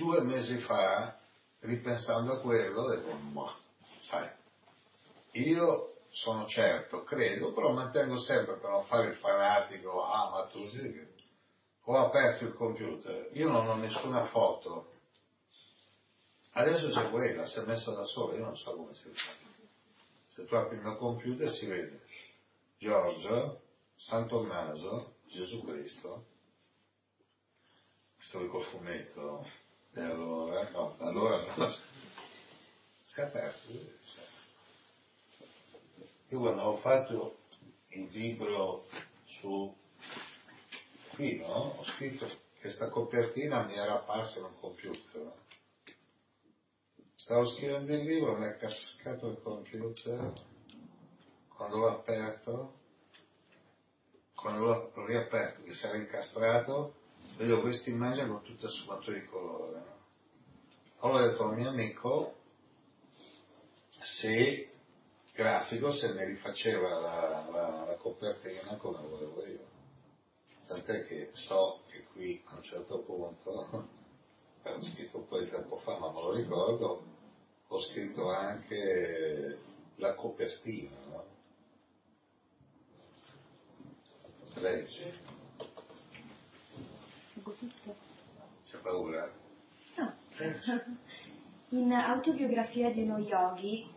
[0.00, 1.20] due mesi fa,
[1.60, 3.54] ripensando a quello, detto, ma,
[4.04, 4.30] sai,
[5.32, 10.66] io sono certo, credo, però mantengo sempre per non fare il fanatico, ah ma tu
[10.70, 11.18] sì.
[11.84, 14.92] Ho aperto il computer, io non ho nessuna foto.
[16.52, 19.32] Adesso c'è quella, si è messa da sola, io non so come si fa.
[20.28, 22.00] Se tu apri il mio computer si vede
[22.78, 23.60] Giorgio,
[23.96, 26.24] San Tommaso, Gesù Cristo,
[28.18, 29.46] sto col fumetto,
[29.92, 31.74] e allora, no, allora no,
[33.16, 33.72] aperto.
[36.28, 37.38] Io quando ho fatto
[37.88, 38.86] il libro
[39.24, 39.76] su
[41.14, 41.76] qui, no?
[41.78, 42.28] Ho scritto
[42.60, 45.32] questa copertina mi era apparsa un computer.
[47.16, 50.32] Stavo scrivendo il libro, mi è cascato il computer,
[51.48, 52.74] quando l'ho aperto,
[54.34, 56.99] quando l'ho riaperto, che si era incastrato,
[57.40, 59.82] vedo questa immagine con tutte sfumature di colore.
[60.98, 62.34] Allora ho detto al mio amico
[64.18, 64.70] se
[65.32, 69.68] grafico se ne rifaceva la, la- la copertina come volevo io.
[70.66, 73.50] Tant'è che so che qui a un certo punto,
[74.62, 77.02] ho scritto un po' di tempo fa, ma me lo ricordo,
[77.68, 79.58] ho scritto anche
[79.96, 81.24] la copertina, no?
[84.56, 85.29] Leggi,
[87.50, 87.94] Leggo tutto.
[88.64, 89.28] c'è paura?
[89.96, 90.14] No.
[91.70, 93.88] In Autobiografia di uno yogi,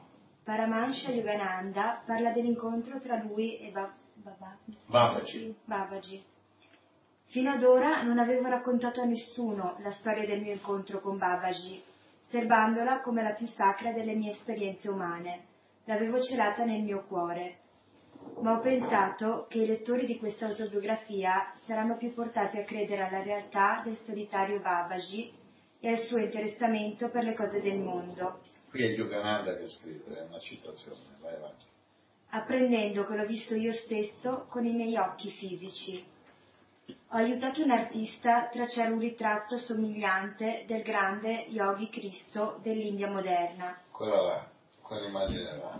[0.43, 5.55] Paramahansa Yogananda parla dell'incontro tra lui e Ba- Baba- Babaji.
[5.65, 6.23] Babaji.
[7.27, 11.81] Fino ad ora non avevo raccontato a nessuno la storia del mio incontro con Babaji,
[12.29, 15.45] serbandola come la più sacra delle mie esperienze umane.
[15.85, 17.57] L'avevo celata nel mio cuore.
[18.41, 23.23] Ma ho pensato che i lettori di questa autobiografia saranno più portati a credere alla
[23.23, 25.31] realtà del solitario Babaji
[25.79, 30.21] e al suo interessamento per le cose del mondo, Qui è Yogananda che scrive, è
[30.23, 31.65] una citazione, vai avanti.
[32.29, 36.03] apprendendo che l'ho visto io stesso con i miei occhi fisici.
[36.87, 43.77] Ho aiutato un artista a tracciare un ritratto somigliante del grande Yogi Cristo dell'India moderna.
[43.91, 44.47] Quella là,
[44.81, 45.79] quell'immagine là.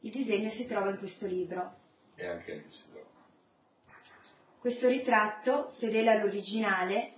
[0.00, 1.74] Il disegno si trova in questo libro.
[2.16, 3.08] E anche lì si trova.
[4.58, 7.12] Questo ritratto, fedele all'originale,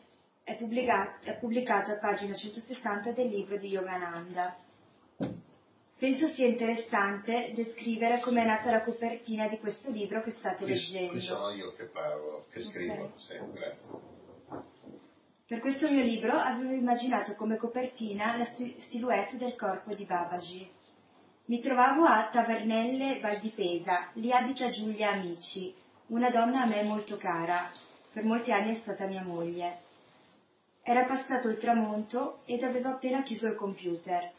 [0.45, 4.57] è pubblica- è pubblicato a pagina 160 del libro di Yogananda.
[5.99, 10.73] Penso sia interessante descrivere come è nata la copertina di questo libro che state Qui,
[10.73, 11.11] leggendo.
[11.13, 13.21] qui sono io che parlo, che scrivo, Ok.
[13.21, 13.91] sì, grazie.
[15.47, 20.69] Per questo mio libro avevo immaginato come copertina la si- silhouette del corpo di Babaji.
[21.45, 25.75] Mi trovavo a Tavernelle Val di Pesa, lì abita Giulia Amici,
[26.07, 27.69] una donna a me molto cara,
[28.13, 29.81] per molti anni è stata mia moglie.
[30.83, 34.31] Era passato il tramonto ed avevo appena chiuso il computer.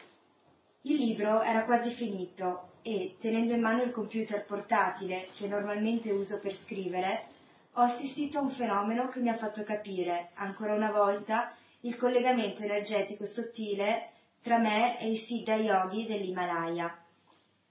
[0.84, 6.40] Il libro era quasi finito e, tenendo in mano il computer portatile che normalmente uso
[6.40, 7.26] per scrivere,
[7.74, 12.64] ho assistito a un fenomeno che mi ha fatto capire, ancora una volta, il collegamento
[12.64, 14.13] energetico sottile
[14.44, 17.02] tra me e i Siddha Yogi dell'Himalaya.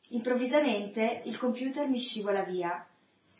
[0.08, 2.84] Improvvisamente il computer mi scivola via.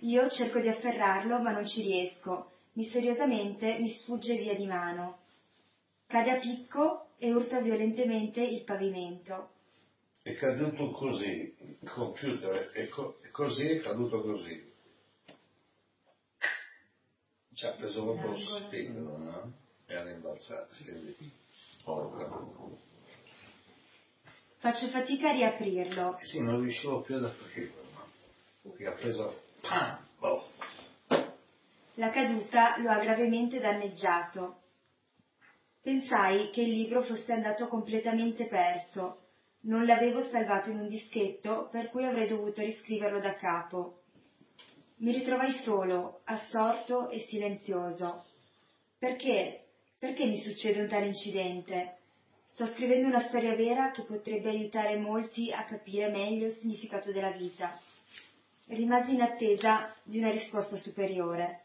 [0.01, 2.51] Io cerco di afferrarlo ma non ci riesco.
[2.75, 5.21] Misteriosamente mi sfugge via di mano.
[6.07, 9.49] Cade a picco e urta violentemente il pavimento.
[10.21, 14.71] È caduto così, il computer è, co- è così, è caduto così.
[17.55, 19.53] Ci ha preso proprio lo spigolo, no?
[19.87, 21.41] E ha rimbalzato, quindi...
[21.83, 22.92] Porca.
[24.63, 26.19] Faccio fatica a riaprirlo.
[26.21, 27.83] Sì, non riuscivo più ad aprirlo?
[28.63, 29.43] Perché ha preso...
[29.61, 30.07] Pam!
[30.21, 30.51] Boh.
[31.95, 34.61] La caduta lo ha gravemente danneggiato.
[35.83, 39.31] Pensai che il libro fosse andato completamente perso.
[39.63, 44.03] Non l'avevo salvato in un dischetto, per cui avrei dovuto riscriverlo da capo.
[44.99, 48.27] Mi ritrovai solo, assorto e silenzioso.
[48.97, 49.65] Perché?
[49.99, 51.97] Perché mi succede un tale incidente?
[52.53, 57.31] Sto scrivendo una storia vera che potrebbe aiutare molti a capire meglio il significato della
[57.31, 57.81] vita.
[58.67, 61.65] Rimasi in attesa di una risposta superiore.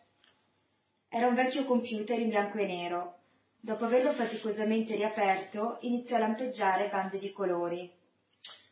[1.09, 3.15] Era un vecchio computer in bianco e nero.
[3.59, 7.91] Dopo averlo faticosamente riaperto, iniziò a lampeggiare bande di colori.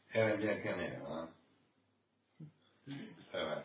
[0.10, 1.30] Era in bianco e nero,
[2.88, 2.94] eh?
[3.32, 3.64] Era.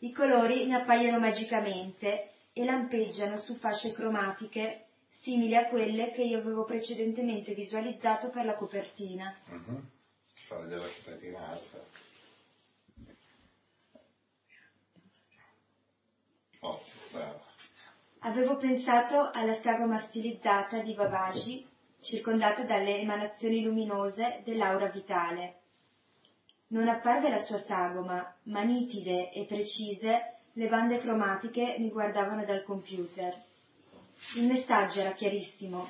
[0.00, 4.85] I colori mi appaiono magicamente e lampeggiano su fasce cromatiche
[5.26, 9.34] simili a quelle che io avevo precedentemente visualizzato per la copertina.
[9.46, 9.90] Mhm.
[10.46, 11.84] Fa vedere la copertina alta.
[16.60, 16.80] Oh.
[18.20, 21.66] Avevo pensato alla sagoma stilizzata di Babaji,
[22.02, 25.56] circondata dalle emanazioni luminose dell'aura vitale.
[26.68, 32.62] Non apparve la sua sagoma, ma nitide e precise le bande cromatiche mi guardavano dal
[32.62, 33.42] computer.
[34.36, 35.88] Il messaggio era chiarissimo.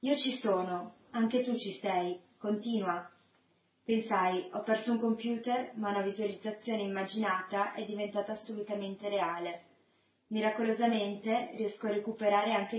[0.00, 2.20] Io ci sono, anche tu ci sei.
[2.38, 3.10] Continua.
[3.84, 9.62] Pensai, ho perso un computer, ma una visualizzazione immaginata è diventata assolutamente reale.
[10.28, 12.76] Miracolosamente riesco a recuperare anche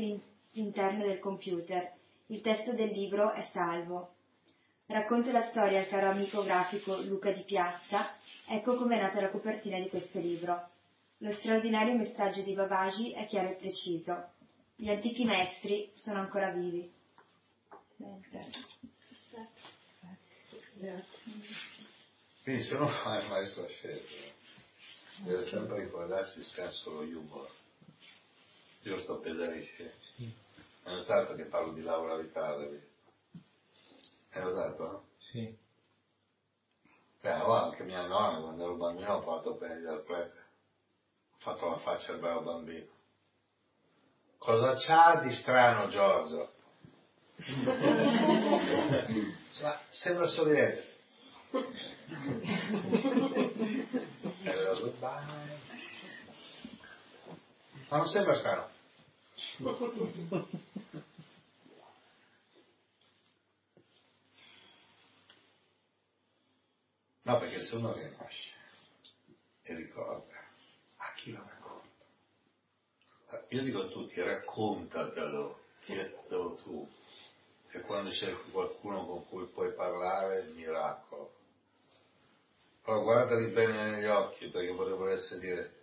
[0.52, 1.94] l'interno del computer.
[2.28, 4.16] Il testo del libro è salvo.
[4.86, 8.16] Racconto la storia al caro amico grafico Luca Di Piazza.
[8.48, 10.70] Ecco com'è nata la copertina di questo libro.
[11.22, 14.30] Lo straordinario messaggio di Babaji è chiaro e preciso.
[14.76, 16.94] Gli antichi maestri sono ancora vivi.
[22.44, 24.14] Quindi se uno fa il maestro a scelta,
[25.23, 27.49] deve sempre ricordarsi il senso dello humor.
[28.84, 30.35] Io sto scemi.
[30.84, 32.89] Hai notato che parlo di Laura Vitale?
[34.30, 35.07] Hai notato?
[35.18, 35.57] Sì.
[37.22, 40.47] Beh, allora anche mia nonna quando ero bambino ho fatto bene dal prete.
[41.38, 42.85] Fatto la faccia al bravo bambino.
[44.38, 46.53] Cosa c'ha di strano Giorgio?
[49.61, 50.95] Ma sembra sorridere.
[57.89, 58.69] Ma non sembra strano.
[67.23, 68.53] No, perché se uno rinasce
[69.64, 70.34] e ricorda,
[70.95, 72.05] a chi lo racconta?
[73.49, 76.89] Io dico a tutti, raccontatelo, chiedetelo tu.
[77.72, 81.34] E quando c'è qualcuno con cui puoi parlare, il miracolo.
[82.84, 85.73] Però guardali bene negli occhi, perché potrebbero essere dire,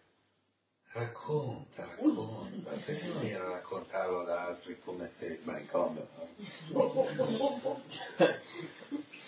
[0.93, 7.83] racconta, racconta, perché non viene a raccontarlo ad altri come te, manicomio, no?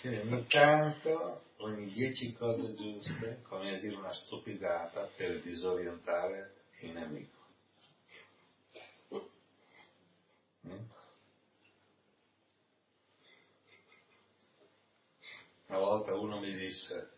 [0.01, 7.36] Quindi ogni tanto, ogni dieci cose giuste, come dire una stupidata per disorientare il nemico.
[15.67, 17.09] Una volta uno mi disse,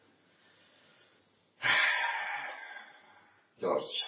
[3.57, 4.05] Giorgio,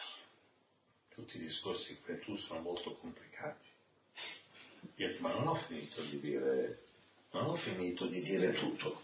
[1.14, 3.68] tutti i discorsi per tu sono molto complicati.
[4.96, 6.80] Io dico, ma non ho finito di dire,
[7.32, 9.02] non ho finito di dire tutto.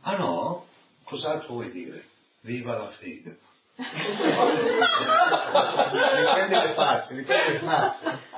[0.00, 0.66] Ah no?
[1.04, 2.04] Cos'altro vuoi dire?
[2.40, 3.32] Viva la figa.
[3.76, 4.64] riprendi
[6.54, 8.29] le facce, riprendi le facce.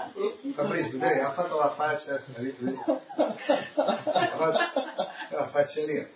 [0.54, 2.22] Fabrizio, lei ha fatto la faccia,
[5.30, 6.06] la faccia lì.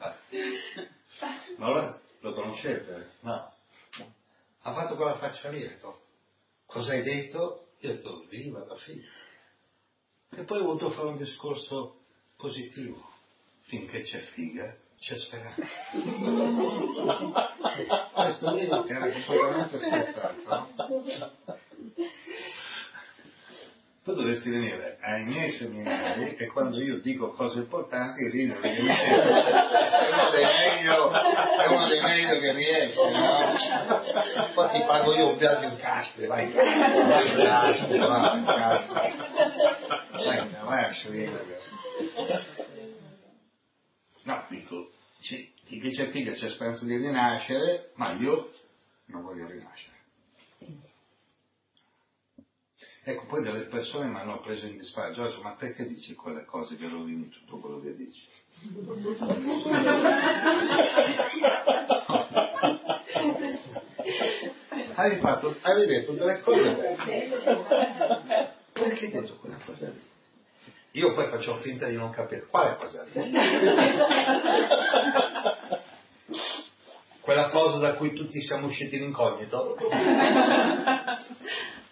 [1.57, 3.13] Ma lo, lo conoscete?
[3.21, 3.53] No.
[4.63, 6.01] Ha fatto quella faccia lì, ha detto,
[6.67, 7.69] cosa hai detto?
[7.81, 9.09] Io ho detto, viva la figlia.
[10.31, 12.01] E poi ho voluto fare un discorso
[12.37, 13.15] positivo.
[13.63, 15.65] Finché c'è figa, c'è speranza.
[18.15, 20.69] Questo lì era completamente scherzato, no?
[24.07, 28.93] Tu dovresti venire ai miei seminari e quando io dico cose importanti ridere perché mi
[28.93, 34.53] sei uno dei meglio, è uno dei meglio che riesce, no?
[34.55, 39.17] Poi ti pago io un viaggio in Caspri, vai, vai in Caspri, vai in Caspri,
[40.25, 41.61] vai, vai a scegliere.
[44.23, 48.53] No, dico, sì, chi c'è figlio c'è speranza di rinascere, ma io
[49.07, 49.96] non voglio rinascere.
[53.09, 56.75] Ecco, poi delle persone mi hanno preso in disparte, Giorgio, ma perché dici quelle cose
[56.75, 58.27] che rovini tutto quello che dici?
[64.95, 66.97] hai, fatto, hai detto delle cose belle.
[68.73, 70.03] Perché hai detto quella cosa lì?
[70.91, 73.13] Io poi faccio finta di non capire quale cosa lì.
[77.21, 79.77] Quella cosa da cui tutti siamo usciti in incognito?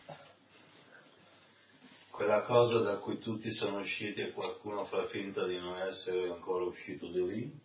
[2.14, 6.62] quella cosa da cui tutti sono usciti e qualcuno fa finta di non essere ancora
[6.62, 7.60] uscito di lì,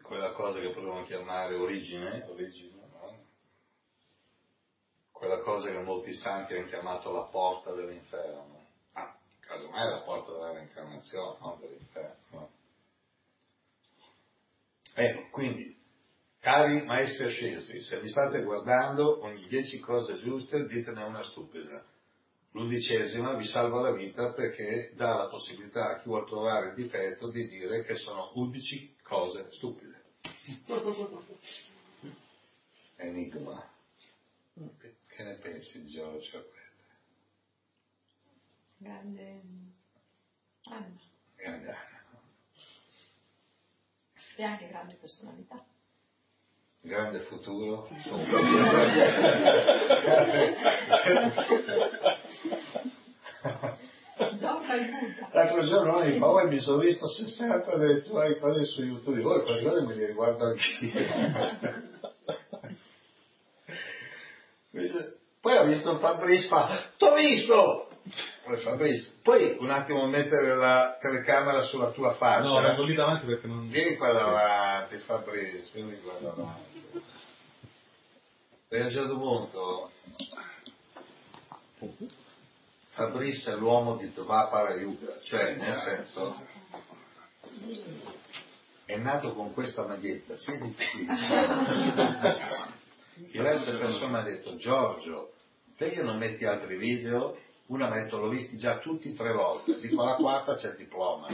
[0.00, 3.24] quella cosa che potremmo chiamare origine, origine no?
[5.10, 10.52] quella cosa che molti santi hanno chiamato la porta dell'inferno, ah, casomai la porta della
[10.52, 12.50] reincarnazione, non dell'inferno.
[14.94, 15.73] Ecco, quindi
[16.44, 21.82] Cari maestri ascesi, se vi state guardando ogni dieci cose giuste, ditene una stupida.
[22.50, 27.30] L'undicesima vi salva la vita perché dà la possibilità a chi vuole trovare il difetto
[27.30, 30.02] di dire che sono undici cose stupide.
[32.96, 33.66] Enigma.
[34.52, 36.46] Che ne pensi di Giorgio?
[38.76, 39.72] Grande anima.
[41.36, 42.02] Grande anima.
[44.36, 45.64] E anche grande personalità
[46.84, 47.88] grande futuro.
[55.32, 59.22] La Carlo Giannone mi fa, "Oh, mi sono visto 60 delle tue cose su YouTube,
[59.24, 60.92] ora queste cose me le riguardo anch'io.
[65.40, 67.88] Poi ho visto Fabrice fa, t'ho visto!
[68.44, 72.42] Poi Fabrice, puoi un attimo mettere la telecamera sulla tua faccia?
[72.42, 73.68] No, vengo lì davanti perché non...
[73.68, 76.73] Vieni qua davanti, Fabrice, vieni qua davanti.
[78.68, 79.90] E a un certo punto
[82.88, 86.34] Fabrice è l'uomo di Dvapara Yuga, cioè nel senso
[88.86, 91.06] è nato con questa maglietta, siediti qui.
[93.30, 95.32] Diverse persone hanno detto Giorgio,
[95.76, 97.36] perché non metti altri video?
[97.66, 100.76] Una mi ha detto l'ho visti già tutti tre volte, dico la quarta c'è il
[100.76, 101.28] diploma.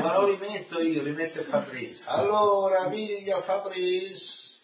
[0.00, 2.02] Ma non li metto io, li mette Fabrice.
[2.06, 4.54] Allora, digli Fabrice.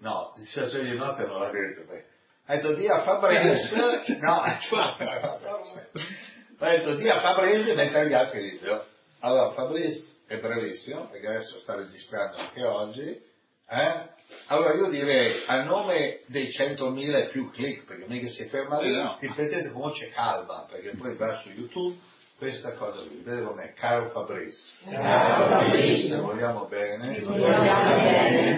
[0.00, 1.84] No, il senso di notte non l'ha detto.
[1.88, 2.04] beh.
[2.46, 3.76] Ha detto di a Fabrice,
[4.20, 4.40] no,
[6.58, 8.86] ha detto di a Fabrice e mette gli altri video.
[9.20, 13.20] Allora, Fabrice è brevissimo, perché adesso sta registrando anche oggi.
[13.68, 14.16] eh?
[14.46, 18.92] Allora io direi, a nome dei 100.000 e più click, perché mica si ferma lì,
[18.94, 19.18] Eh, no.
[19.20, 21.96] ripetete con voce calma, perché poi va su YouTube
[22.38, 24.58] questa cosa qui, vedete com'è, caro Fabrice.
[24.84, 27.18] Ti vogliamo bene.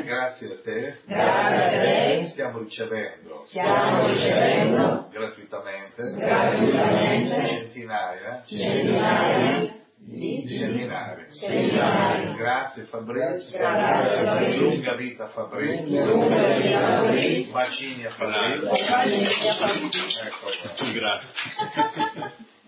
[0.05, 0.99] Grazie a te.
[2.27, 3.47] Stiamo ricevendo.
[5.11, 6.03] Gratuitamente.
[7.47, 8.45] Centinaia.
[9.97, 11.25] Di seminari.
[12.37, 13.59] Grazie Fabrizio.
[14.59, 16.29] Lunga vita Fabrizio.
[17.51, 18.69] Bacini a Fabrizio.
[20.23, 20.49] Ecco.
[20.93, 22.49] Grazie.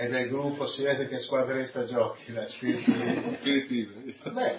[0.00, 4.14] E del gruppo si vede che squadretta giochi, la spiriti.
[4.30, 4.58] Beh,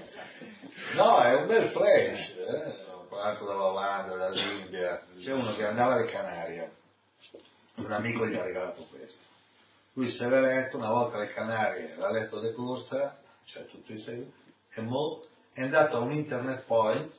[0.95, 2.36] no, è un bel flash.
[2.36, 2.91] Eh?
[2.91, 5.02] Ho parlato dall'Olanda, dall'India.
[5.18, 6.72] C'è uno che andava alle Canarie.
[7.76, 9.22] Un amico gli ha regalato questo.
[9.94, 13.99] Lui si era letto una volta alle Canarie, l'ha letto de corsa, cioè tutto in
[13.99, 14.34] seguito,
[14.74, 17.14] e mo è andato a un internet point,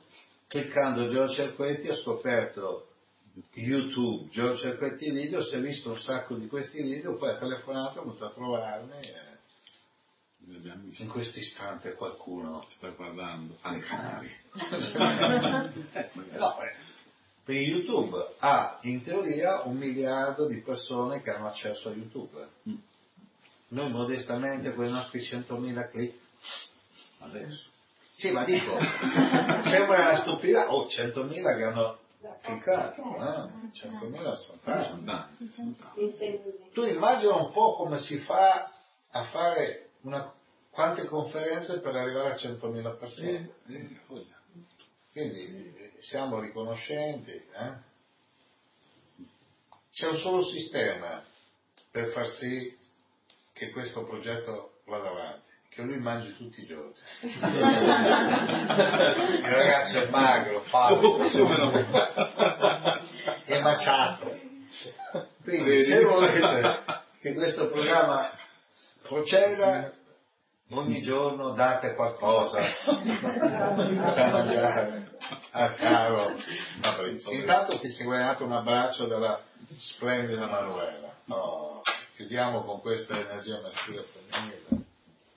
[0.47, 2.90] cliccando Giorgio Cerquetti, ha scoperto
[3.53, 7.99] YouTube, Giorgio Cerquetti video, si è visto un sacco di questi video, poi ha telefonato,
[7.99, 9.31] è venuto a trovarmi e
[10.43, 11.03] visti.
[11.03, 13.57] in questo istante qualcuno Sta guardando.
[13.61, 14.39] alle Canarie.
[16.37, 16.75] no, eh,
[17.43, 22.47] per YouTube ha in teoria un miliardo di persone che hanno accesso a YouTube.
[22.69, 22.75] Mm.
[23.69, 26.19] Noi modestamente con i nostri 100.000 click
[27.19, 27.69] adesso.
[28.15, 28.77] Sì, ma dico,
[29.63, 31.99] sembra una stupidità, oh 100.000 che hanno
[32.41, 33.69] cliccato, eh?
[33.71, 35.03] 100.000 sono tanti.
[35.05, 35.37] Dai.
[36.73, 38.71] Tu immagina un po' come si fa
[39.09, 40.33] a fare una,
[40.69, 43.51] quante conferenze per arrivare a 100.000 persone.
[45.11, 45.39] Quindi
[45.75, 47.31] eh, siamo riconoscenti.
[47.31, 47.89] eh?
[49.93, 51.23] C'è un solo sistema
[51.91, 52.77] per far sì
[53.51, 55.50] che questo progetto vada avanti,
[55.81, 56.93] che lui mangi tutti i giorni.
[57.21, 57.39] Il
[59.41, 61.29] ragazzo è magro, no?
[63.45, 64.37] è maciato.
[65.43, 66.83] Quindi se volete
[67.19, 68.31] che questo programma
[69.07, 69.91] proceda,
[70.69, 75.09] ogni giorno date qualcosa da mangiare
[75.51, 76.35] a caro
[76.79, 77.31] Fabrizio.
[77.33, 79.41] Intanto ti sei guadagnato un abbraccio dalla
[79.77, 81.13] splendida Manuela.
[81.27, 81.81] Oh,
[82.15, 84.89] chiudiamo con questa energia maschile femminile.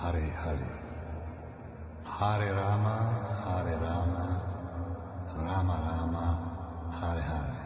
[0.00, 0.78] Hare Hare.
[2.04, 4.42] Hare Rama, Hare Rama,
[5.34, 6.26] Rama Rama,
[7.00, 7.56] Hare Hare.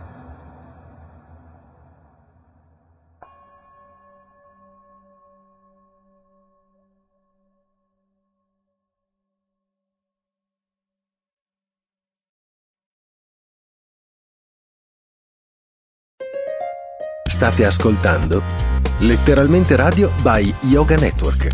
[17.25, 18.72] State ascoltando
[19.03, 21.49] Letteralmente Radio by Yoga Network.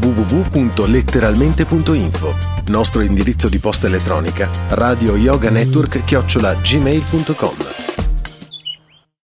[0.00, 2.34] www.letteralmente.info
[2.66, 7.89] Nostro indirizzo di posta elettronica radio yoga network chiocciola gmail.com